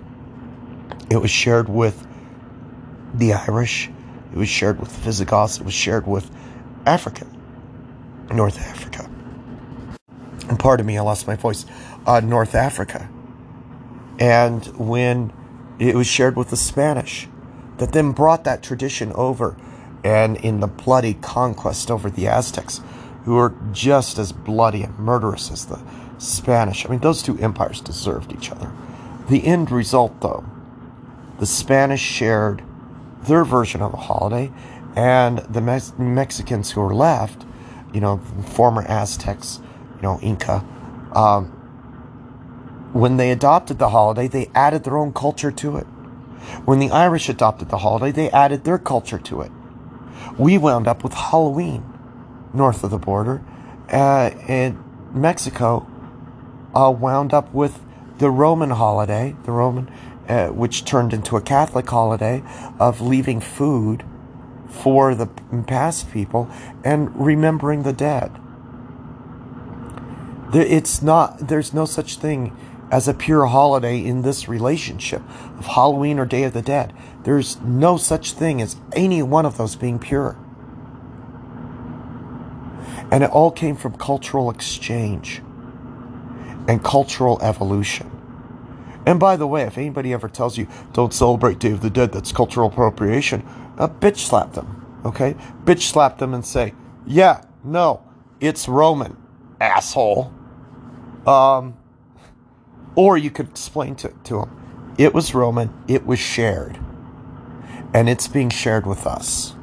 It 1.11 1.17
was 1.17 1.31
shared 1.31 1.69
with 1.69 2.07
the 3.15 3.33
Irish, 3.33 3.91
it 4.33 4.39
was 4.39 4.49
shared 4.49 4.79
with 4.79 4.93
the 4.95 5.01
Visigoths, 5.01 5.59
it 5.59 5.65
was 5.65 5.75
shared 5.75 6.07
with 6.07 6.31
Africa, 6.87 7.27
North 8.33 8.59
Africa. 8.61 9.11
And 10.49 10.59
pardon 10.59 10.87
me, 10.87 10.99
I 10.99 11.03
lost 11.03 11.27
my 11.27 11.37
voice, 11.37 11.67
uh, 12.07 12.21
North 12.21 12.55
Africa. 12.55 13.09
And 14.19 14.65
when 14.79 15.33
it 15.79 15.95
was 15.95 16.07
shared 16.07 16.37
with 16.37 16.51
the 16.51 16.57
Spanish, 16.57 17.29
that 17.79 17.93
then 17.93 18.13
brought 18.13 18.45
that 18.45 18.63
tradition 18.63 19.13
over, 19.15 19.57
and 20.05 20.37
in 20.37 20.61
the 20.61 20.67
bloody 20.67 21.15
conquest 21.15 21.91
over 21.91 22.11
the 22.11 22.29
Aztecs, 22.29 22.81
who 23.31 23.39
are 23.39 23.55
just 23.71 24.19
as 24.19 24.33
bloody 24.33 24.83
and 24.83 24.99
murderous 24.99 25.53
as 25.53 25.67
the 25.67 25.81
Spanish. 26.19 26.85
I 26.85 26.89
mean, 26.89 26.99
those 26.99 27.23
two 27.23 27.39
empires 27.39 27.81
deserved 27.81 28.33
each 28.33 28.51
other. 28.51 28.73
The 29.29 29.47
end 29.47 29.71
result, 29.71 30.21
though, 30.21 30.45
the 31.39 31.47
Spanish 31.47 32.01
shared 32.01 32.65
their 33.23 33.45
version 33.45 33.83
of 33.83 33.93
the 33.93 33.99
holiday, 33.99 34.51
and 34.97 35.39
the 35.49 35.61
Mex- 35.61 35.93
Mexicans 35.97 36.73
who 36.73 36.81
were 36.81 36.93
left, 36.93 37.45
you 37.95 38.01
know, 38.01 38.17
former 38.49 38.83
Aztecs, 38.83 39.61
you 39.95 40.03
know, 40.03 40.19
Inca, 40.21 40.65
um, 41.13 41.47
when 42.93 43.17
they 43.17 43.31
adopted 43.31 43.79
the 43.79 43.91
holiday, 43.91 44.27
they 44.27 44.51
added 44.57 44.83
their 44.83 44.99
own 44.99 45.13
culture 45.13 45.53
to 45.53 45.77
it. 45.77 45.87
When 46.65 46.81
the 46.81 46.91
Irish 46.91 47.29
adopted 47.29 47.69
the 47.69 47.79
holiday, 47.79 48.11
they 48.11 48.31
added 48.33 48.65
their 48.65 48.79
culture 48.79 49.21
to 49.21 49.43
it. 49.43 49.53
We 50.37 50.59
wound 50.59 50.89
up 50.89 51.05
with 51.05 51.15
Halloween 51.15 51.85
north 52.53 52.85
of 52.85 52.91
the 52.91 52.99
border, 52.99 53.43
uh, 53.93 54.31
and 54.49 54.83
Mexico 55.13 55.87
uh, 56.75 56.91
wound 56.91 57.33
up 57.33 57.53
with 57.53 57.81
the 58.19 58.31
Roman 58.31 58.71
holiday, 58.71 59.35
the 59.45 59.53
Roman, 59.53 59.91
uh, 60.29 60.49
which 60.49 60.85
turned 60.85 61.13
into 61.13 61.37
a 61.37 61.41
Catholic 61.41 61.89
holiday 61.89 62.43
of 62.79 63.01
leaving 63.01 63.41
food 63.41 64.05
for 64.69 65.15
the 65.15 65.27
past 65.67 66.11
people 66.13 66.49
and 66.85 67.11
remembering 67.15 67.83
the 67.83 67.93
dead. 67.93 68.31
It's 70.53 71.01
not, 71.03 71.49
there's 71.49 71.73
no 71.73 71.85
such 71.85 72.17
thing 72.17 72.57
as 72.91 73.07
a 73.07 73.15
pure 73.15 73.47
holiday 73.47 74.05
in 74.05 74.23
this 74.23 74.49
relationship 74.49 75.23
of 75.59 75.67
Halloween 75.67 76.19
or 76.19 76.27
Day 76.27 76.43
of 76.45 76.53
the 76.53 76.63
Dead. 76.63 76.93
There's 77.23 77.61
no 77.61 77.97
such 77.97 78.33
thing 78.33 78.61
as 78.61 78.77
any 78.93 79.23
one 79.23 79.47
of 79.47 79.57
those 79.57 79.77
being 79.77 79.99
pure. 79.99 80.37
And 83.11 83.25
it 83.25 83.31
all 83.31 83.51
came 83.51 83.77
from 83.77 83.97
cultural 83.97 84.51
exchange 84.51 85.43
and 86.69 86.83
cultural 86.85 87.41
evolution. 87.43 88.11
And 89.07 89.19
by 89.19 89.37
the 89.37 89.47
way, 89.47 89.63
if 89.63 89.79
anybody 89.79 90.13
ever 90.13 90.29
tells 90.29 90.59
you 90.59 90.69
don't 90.93 91.13
celebrate 91.13 91.59
Day 91.59 91.73
of 91.73 91.81
the 91.81 91.91
Dead, 91.91 92.13
that's 92.13 92.33
cultural 92.33 92.69
appropriation, 92.69 93.47
uh, 93.79 93.89
bitch 93.89 94.19
slap 94.19 94.53
them. 94.53 95.01
Okay? 95.05 95.35
Bitch 95.65 95.83
slap 95.83 96.19
them 96.19 96.35
and 96.35 96.45
say, 96.45 96.75
yeah, 97.07 97.45
no, 97.65 98.03
it's 98.41 98.69
Roman, 98.69 99.17
asshole. 99.61 100.33
Um, 101.27 101.77
or 102.95 103.17
you 103.19 103.31
could 103.31 103.49
explain 103.49 103.95
to, 103.97 104.09
to 104.25 104.41
them 104.41 104.95
it 104.99 105.15
was 105.15 105.35
Roman, 105.35 105.73
it 105.89 106.07
was 106.07 106.19
shared, 106.19 106.79
and 107.95 108.09
it's 108.09 108.29
being 108.29 108.51
shared 108.51 108.87
with 108.87 109.07
us. 109.07 109.55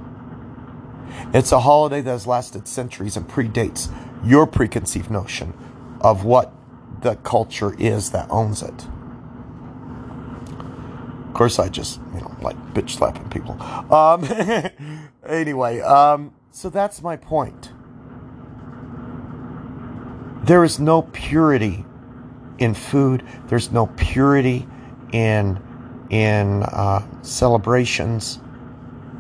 It's 1.34 1.52
a 1.52 1.60
holiday 1.60 2.02
that 2.02 2.10
has 2.10 2.26
lasted 2.28 2.68
centuries 2.68 3.18
and 3.18 3.28
predates 3.28 3.92
your 4.24 4.48
preconceived 4.48 5.12
notion 5.12 5.54
of 6.02 6.24
what 6.24 6.54
the 7.02 7.16
culture 7.18 7.76
is 7.78 8.12
that 8.12 8.30
owns 8.32 8.62
it. 8.62 8.88
Of 11.28 11.34
course, 11.34 11.60
I 11.60 11.70
just, 11.70 12.00
you 12.14 12.22
know, 12.22 12.36
like 12.42 12.56
bitch 12.74 12.92
slapping 12.92 13.30
people. 13.30 13.62
Um, 13.94 14.26
anyway, 15.28 15.82
um, 15.82 16.34
so 16.52 16.70
that's 16.70 17.02
my 17.02 17.18
point. 17.18 17.72
There 20.44 20.64
is 20.64 20.80
no 20.80 21.02
purity 21.02 21.86
in 22.58 22.74
food. 22.74 23.24
There's 23.48 23.72
no 23.72 23.88
purity 23.98 24.68
in 25.12 25.62
in 26.10 26.64
uh, 26.64 27.06
celebrations. 27.22 28.40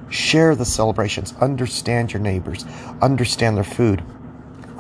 Share 0.10 0.56
the 0.56 0.66
celebrations. 0.66 1.34
Understand 1.42 2.14
your 2.14 2.22
neighbors. 2.22 2.66
Understand 3.02 3.58
their 3.58 3.64
food. 3.64 4.04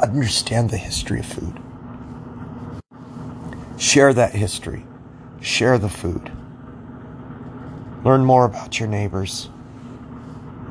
Understand 0.01 0.69
the 0.69 0.77
history 0.77 1.19
of 1.19 1.25
food. 1.25 1.59
Share 3.77 4.13
that 4.13 4.33
history. 4.33 4.85
Share 5.41 5.77
the 5.77 5.89
food. 5.89 6.31
Learn 8.03 8.23
more 8.25 8.45
about 8.45 8.79
your 8.79 8.87
neighbors 8.87 9.49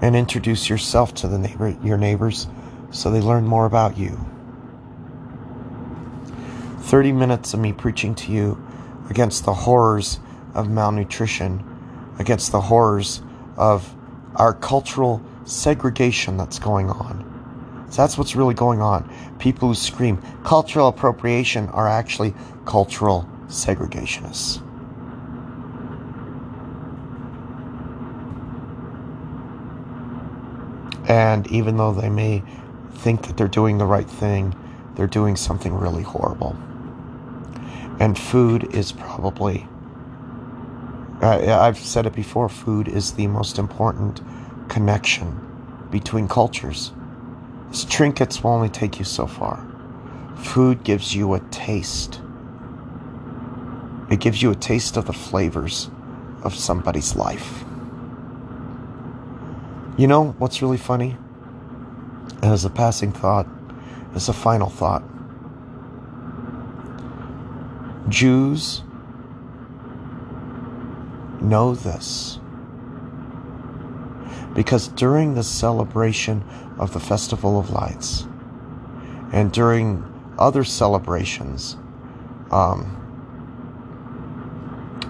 and 0.01 0.15
introduce 0.15 0.69
yourself 0.69 1.15
to 1.15 1.29
the 1.29 1.39
neighbor, 1.39 1.77
your 1.83 1.99
neighbors 1.99 2.47
so 2.91 3.11
they 3.11 3.21
learn 3.21 3.47
more 3.47 3.67
about 3.67 3.99
you. 3.99 4.19
30 6.81 7.13
minutes 7.13 7.53
of 7.53 7.61
me 7.61 7.73
preaching 7.73 8.15
to 8.15 8.33
you 8.33 8.65
against 9.11 9.45
the 9.45 9.53
horrors 9.53 10.21
of 10.55 10.69
malnutrition, 10.69 11.65
against 12.19 12.53
the 12.53 12.61
horrors 12.61 13.23
of 13.57 13.96
our 14.37 14.55
cultural 14.55 15.23
segregation 15.45 16.37
that's 16.37 16.59
going 16.59 16.89
on. 16.89 17.87
So 17.91 18.03
that's 18.03 18.19
what's 18.19 18.37
really 18.37 18.55
going 18.55 18.81
on. 18.81 19.11
People 19.39 19.69
who 19.69 19.75
scream 19.75 20.21
cultural 20.45 20.89
appropriation 20.89 21.69
are 21.69 21.89
actually 21.89 22.35
cultural 22.65 23.29
segregationists. 23.49 24.63
And 31.09 31.47
even 31.53 31.77
though 31.77 31.93
they 31.93 32.11
may 32.11 32.43
think 32.95 33.27
that 33.27 33.37
they're 33.37 33.47
doing 33.47 33.79
the 33.79 33.87
right 33.87 34.09
thing, 34.09 34.55
they're 34.97 35.07
doing 35.07 35.37
something 35.37 35.73
really 35.73 36.03
horrible. 36.03 36.57
And 38.01 38.19
food 38.19 38.75
is 38.75 38.93
probably, 38.93 39.69
Uh, 41.23 41.59
I've 41.61 41.79
said 41.79 42.07
it 42.07 42.13
before, 42.13 42.49
food 42.49 42.89
is 42.89 43.13
the 43.13 43.27
most 43.27 43.59
important 43.59 44.21
connection 44.69 45.41
between 45.91 46.29
cultures. 46.29 46.93
These 47.71 47.85
Trinkets 47.87 48.43
will 48.45 48.51
only 48.53 48.69
take 48.69 48.99
you 48.99 49.05
so 49.05 49.27
far. 49.27 49.67
Food 50.37 50.85
gives 50.85 51.15
you 51.15 51.35
a 51.35 51.41
taste. 51.51 52.21
It 54.11 54.21
gives 54.21 54.43
you 54.43 54.51
a 54.51 54.55
taste 54.55 54.97
of 54.97 55.07
the 55.07 55.13
flavors 55.13 55.91
of 56.43 56.55
somebody's 56.55 57.17
life. 57.17 57.65
You 59.97 60.07
know 60.07 60.35
what's 60.39 60.61
really 60.61 60.77
funny? 60.77 61.17
As 62.43 62.67
a 62.67 62.71
passing 62.71 63.13
thought, 63.13 63.47
as 64.15 64.29
a 64.29 64.33
final 64.35 64.69
thought, 64.69 65.03
Jews 68.09 68.83
know 71.49 71.75
this 71.75 72.39
because 74.55 74.89
during 74.89 75.35
the 75.35 75.43
celebration 75.43 76.43
of 76.79 76.95
the 76.95 77.01
Festival 77.01 77.59
of 77.59 77.71
Lights 77.71 78.27
and 79.33 79.53
during 79.53 80.03
other 80.39 80.65
celebrations, 80.65 81.77
um, 82.51 82.93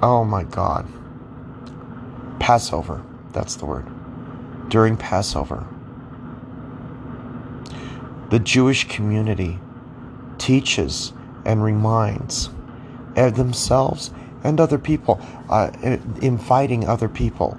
oh 0.03 0.25
my 0.25 0.43
God, 0.43 0.87
Passover, 2.41 3.05
that's 3.33 3.55
the 3.55 3.67
word. 3.67 3.87
During 4.69 4.97
Passover, 4.97 5.65
the 8.31 8.41
Jewish 8.41 8.89
community 8.89 9.61
teaches 10.39 11.13
and 11.45 11.63
reminds 11.63 12.51
themselves 13.15 14.11
and 14.45 14.61
other 14.61 14.79
people, 14.79 15.21
uh, 15.49 15.71
inviting 16.21 16.87
other 16.87 17.09
people 17.09 17.59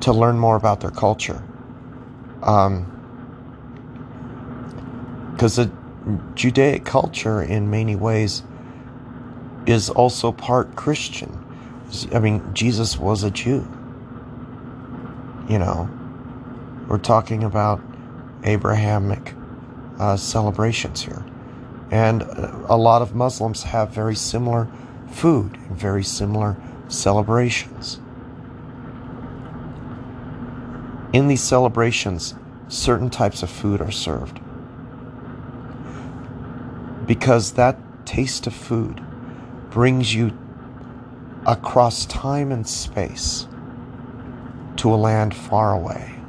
to 0.00 0.12
learn 0.12 0.38
more 0.38 0.56
about 0.56 0.80
their 0.80 0.90
culture. 0.90 1.42
Because 2.40 2.68
um, 2.68 2.86
the 5.38 5.70
Judaic 6.34 6.84
culture, 6.84 7.42
in 7.42 7.70
many 7.70 7.96
ways, 7.96 8.42
is 9.66 9.90
also 9.90 10.32
part 10.32 10.74
Christian. 10.76 11.36
I 12.12 12.18
mean, 12.18 12.42
Jesus 12.54 12.98
was 12.98 13.22
a 13.22 13.30
Jew. 13.30 13.68
You 15.48 15.58
know, 15.58 15.90
we're 16.88 16.98
talking 16.98 17.44
about 17.44 17.80
Abrahamic 18.44 19.34
uh, 19.98 20.16
celebrations 20.16 21.02
here. 21.02 21.24
And 21.90 22.22
a 22.22 22.76
lot 22.76 23.02
of 23.02 23.14
Muslims 23.14 23.64
have 23.64 23.90
very 23.90 24.14
similar 24.14 24.68
food 25.10 25.56
and 25.56 25.76
very 25.76 26.04
similar 26.04 26.56
celebrations. 26.88 28.00
In 31.12 31.26
these 31.26 31.42
celebrations, 31.42 32.34
certain 32.68 33.10
types 33.10 33.42
of 33.42 33.50
food 33.50 33.80
are 33.80 33.90
served. 33.90 34.40
Because 37.06 37.52
that 37.52 37.76
taste 38.06 38.46
of 38.46 38.54
food 38.54 39.02
brings 39.70 40.14
you 40.14 40.36
across 41.46 42.06
time 42.06 42.52
and 42.52 42.66
space 42.66 43.48
to 44.76 44.92
a 44.92 44.96
land 44.96 45.34
far 45.34 45.74
away. 45.74 46.19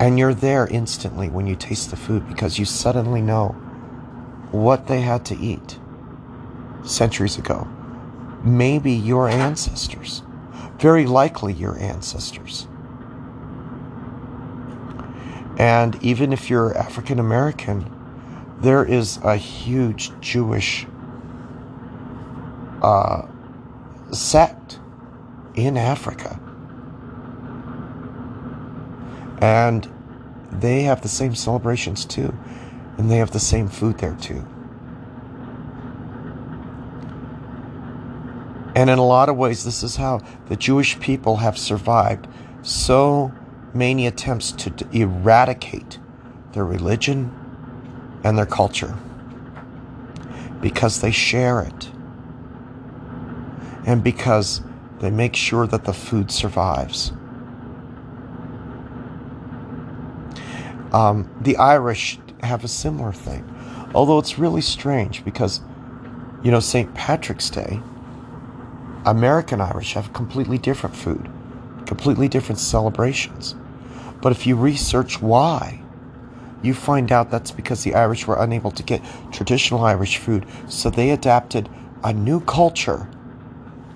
And 0.00 0.18
you're 0.18 0.32
there 0.32 0.66
instantly 0.66 1.28
when 1.28 1.46
you 1.46 1.54
taste 1.54 1.90
the 1.90 1.96
food 1.96 2.26
because 2.26 2.58
you 2.58 2.64
suddenly 2.64 3.20
know 3.20 3.48
what 4.50 4.86
they 4.86 5.02
had 5.02 5.26
to 5.26 5.36
eat 5.36 5.78
centuries 6.82 7.36
ago. 7.36 7.68
Maybe 8.42 8.92
your 8.92 9.28
ancestors, 9.28 10.22
very 10.78 11.04
likely 11.04 11.52
your 11.52 11.78
ancestors. 11.78 12.66
And 15.58 16.02
even 16.02 16.32
if 16.32 16.48
you're 16.48 16.74
African 16.78 17.18
American, 17.18 17.84
there 18.62 18.82
is 18.82 19.18
a 19.22 19.36
huge 19.36 20.18
Jewish 20.20 20.86
uh, 22.80 23.26
sect 24.12 24.80
in 25.54 25.76
Africa 25.76 26.40
and 29.40 29.88
they 30.50 30.82
have 30.82 31.02
the 31.02 31.08
same 31.08 31.34
celebrations 31.34 32.04
too. 32.04 32.34
And 32.98 33.10
they 33.10 33.16
have 33.16 33.30
the 33.30 33.40
same 33.40 33.68
food 33.68 33.98
there 33.98 34.16
too. 34.20 34.44
And 38.74 38.88
in 38.88 38.98
a 38.98 39.04
lot 39.04 39.28
of 39.28 39.36
ways, 39.36 39.64
this 39.64 39.82
is 39.82 39.96
how 39.96 40.20
the 40.48 40.56
Jewish 40.56 40.98
people 41.00 41.36
have 41.36 41.58
survived 41.58 42.28
so 42.62 43.32
many 43.74 44.06
attempts 44.06 44.52
to 44.52 44.72
eradicate 44.92 45.98
their 46.52 46.64
religion 46.64 47.34
and 48.22 48.36
their 48.36 48.46
culture 48.46 48.96
because 50.60 51.00
they 51.00 51.10
share 51.10 51.62
it 51.62 51.90
and 53.86 54.04
because 54.04 54.60
they 55.00 55.10
make 55.10 55.34
sure 55.34 55.66
that 55.66 55.84
the 55.84 55.92
food 55.92 56.30
survives. 56.30 57.12
Um, 60.92 61.30
the 61.40 61.56
Irish 61.56 62.18
have 62.42 62.64
a 62.64 62.68
similar 62.68 63.12
thing, 63.12 63.44
although 63.94 64.18
it's 64.18 64.38
really 64.38 64.60
strange 64.60 65.24
because, 65.24 65.60
you 66.42 66.50
know, 66.50 66.60
St. 66.60 66.92
Patrick's 66.94 67.50
Day, 67.50 67.80
American 69.06 69.60
Irish 69.60 69.94
have 69.94 70.12
completely 70.12 70.58
different 70.58 70.96
food, 70.96 71.30
completely 71.86 72.28
different 72.28 72.58
celebrations. 72.58 73.54
But 74.20 74.32
if 74.32 74.46
you 74.46 74.56
research 74.56 75.22
why, 75.22 75.80
you 76.62 76.74
find 76.74 77.10
out 77.10 77.30
that's 77.30 77.50
because 77.50 77.84
the 77.84 77.94
Irish 77.94 78.26
were 78.26 78.42
unable 78.42 78.70
to 78.72 78.82
get 78.82 79.02
traditional 79.32 79.84
Irish 79.84 80.18
food, 80.18 80.46
so 80.68 80.90
they 80.90 81.10
adapted 81.10 81.68
a 82.04 82.12
new 82.12 82.40
culture 82.40 83.08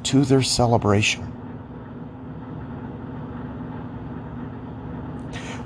to 0.05 0.25
their 0.25 0.43
celebration. 0.43 1.34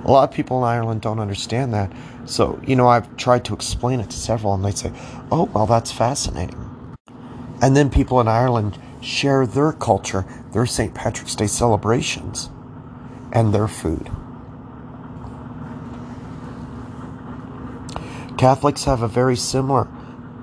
A 0.08 0.10
lot 0.10 0.26
of 0.26 0.34
people 0.34 0.56
in 0.56 0.64
Ireland 0.64 1.02
don't 1.02 1.18
understand 1.18 1.74
that. 1.74 1.92
So, 2.24 2.58
you 2.66 2.76
know, 2.76 2.88
I've 2.88 3.14
tried 3.18 3.44
to 3.44 3.54
explain 3.54 4.00
it 4.00 4.08
to 4.08 4.16
several, 4.16 4.54
and 4.54 4.64
they 4.64 4.70
say, 4.70 4.90
oh, 5.30 5.50
well, 5.52 5.66
that's 5.66 5.92
fascinating. 5.92 6.96
And 7.60 7.76
then 7.76 7.90
people 7.90 8.18
in 8.18 8.26
Ireland 8.26 8.78
share 9.02 9.46
their 9.46 9.70
culture, 9.70 10.24
their 10.52 10.64
St. 10.64 10.94
Patrick's 10.94 11.34
Day 11.34 11.46
celebrations, 11.46 12.48
and 13.34 13.52
their 13.52 13.68
food. 13.68 14.10
Catholics 18.38 18.84
have 18.84 19.02
a 19.02 19.08
very 19.08 19.36
similar 19.36 19.88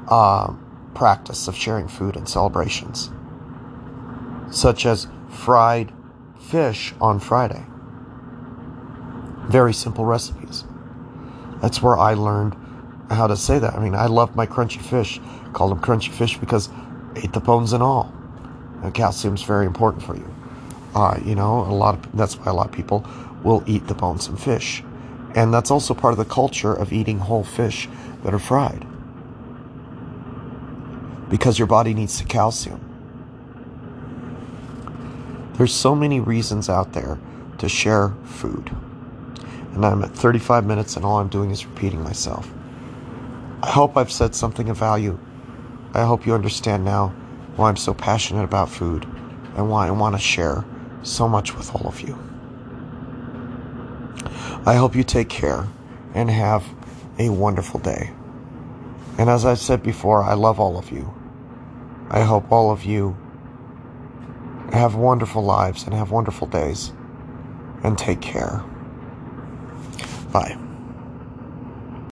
uh, 0.07 0.53
practice 0.93 1.47
of 1.47 1.55
sharing 1.55 1.87
food 1.87 2.15
and 2.15 2.29
celebrations, 2.29 3.09
such 4.51 4.85
as 4.85 5.07
fried 5.27 5.91
fish 6.37 6.93
on 7.01 7.19
Friday. 7.19 7.65
Very 9.49 9.73
simple 9.73 10.05
recipes. 10.05 10.65
That's 11.61 11.81
where 11.81 11.97
I 11.97 12.13
learned 12.13 12.55
how 13.09 13.27
to 13.27 13.37
say 13.37 13.59
that. 13.59 13.75
I 13.75 13.79
mean, 13.79 13.95
I 13.95 14.07
love 14.07 14.35
my 14.35 14.45
crunchy 14.45 14.81
fish. 14.81 15.19
Called 15.53 15.71
them 15.71 15.79
crunchy 15.79 16.11
fish 16.11 16.37
because 16.37 16.69
ate 17.15 17.33
the 17.33 17.39
bones 17.39 17.73
and 17.73 17.81
all. 17.81 18.13
And 18.83 18.93
calcium 18.93 19.35
is 19.35 19.43
very 19.43 19.65
important 19.65 20.03
for 20.03 20.15
you. 20.15 20.35
Uh, 20.93 21.19
you 21.23 21.35
know, 21.35 21.61
a 21.61 21.73
lot 21.73 21.95
of 21.95 22.17
that's 22.17 22.37
why 22.37 22.45
a 22.45 22.53
lot 22.53 22.67
of 22.67 22.71
people 22.71 23.05
will 23.43 23.63
eat 23.67 23.87
the 23.87 23.93
bones 23.93 24.27
and 24.27 24.39
fish, 24.39 24.81
and 25.35 25.53
that's 25.53 25.69
also 25.69 25.93
part 25.93 26.13
of 26.13 26.17
the 26.17 26.25
culture 26.25 26.73
of 26.73 26.93
eating 26.93 27.19
whole 27.19 27.43
fish 27.43 27.89
that 28.23 28.33
are 28.33 28.39
fried 28.39 28.85
because 31.29 31.59
your 31.59 31.67
body 31.67 31.93
needs 31.93 32.19
the 32.19 32.25
calcium. 32.25 32.79
There's 35.55 35.73
so 35.73 35.95
many 35.95 36.19
reasons 36.19 36.69
out 36.69 36.93
there 36.93 37.19
to 37.57 37.67
share 37.67 38.13
food 38.23 38.71
and 39.75 39.85
I'm 39.85 40.03
at 40.03 40.15
35 40.15 40.65
minutes, 40.65 40.95
and 40.95 41.05
all 41.05 41.19
I'm 41.19 41.27
doing 41.27 41.51
is 41.51 41.65
repeating 41.65 42.01
myself. 42.01 42.49
I 43.61 43.69
hope 43.69 43.97
I've 43.97 44.11
said 44.11 44.33
something 44.33 44.69
of 44.69 44.77
value. 44.77 45.19
I 45.93 46.05
hope 46.05 46.25
you 46.25 46.33
understand 46.33 46.85
now 46.85 47.09
why 47.57 47.69
I'm 47.69 47.75
so 47.75 47.93
passionate 47.93 48.43
about 48.43 48.69
food 48.69 49.05
and 49.55 49.69
why 49.69 49.87
I 49.87 49.91
want 49.91 50.15
to 50.15 50.21
share 50.21 50.65
so 51.03 51.27
much 51.27 51.55
with 51.55 51.75
all 51.75 51.87
of 51.87 51.99
you. 52.01 52.17
I 54.65 54.75
hope 54.75 54.95
you 54.95 55.03
take 55.03 55.29
care 55.29 55.67
and 56.13 56.29
have 56.29 56.65
a 57.19 57.29
wonderful 57.29 57.81
day. 57.81 58.11
And 59.17 59.29
as 59.29 59.45
I've 59.45 59.59
said 59.59 59.83
before, 59.83 60.23
I 60.23 60.33
love 60.33 60.59
all 60.59 60.77
of 60.77 60.91
you. 60.91 61.13
I 62.09 62.21
hope 62.21 62.51
all 62.51 62.71
of 62.71 62.85
you 62.85 63.17
have 64.71 64.95
wonderful 64.95 65.43
lives 65.43 65.83
and 65.83 65.93
have 65.93 66.11
wonderful 66.11 66.47
days 66.47 66.93
and 67.83 67.97
take 67.97 68.21
care. 68.21 68.63
Bye. 70.35 70.64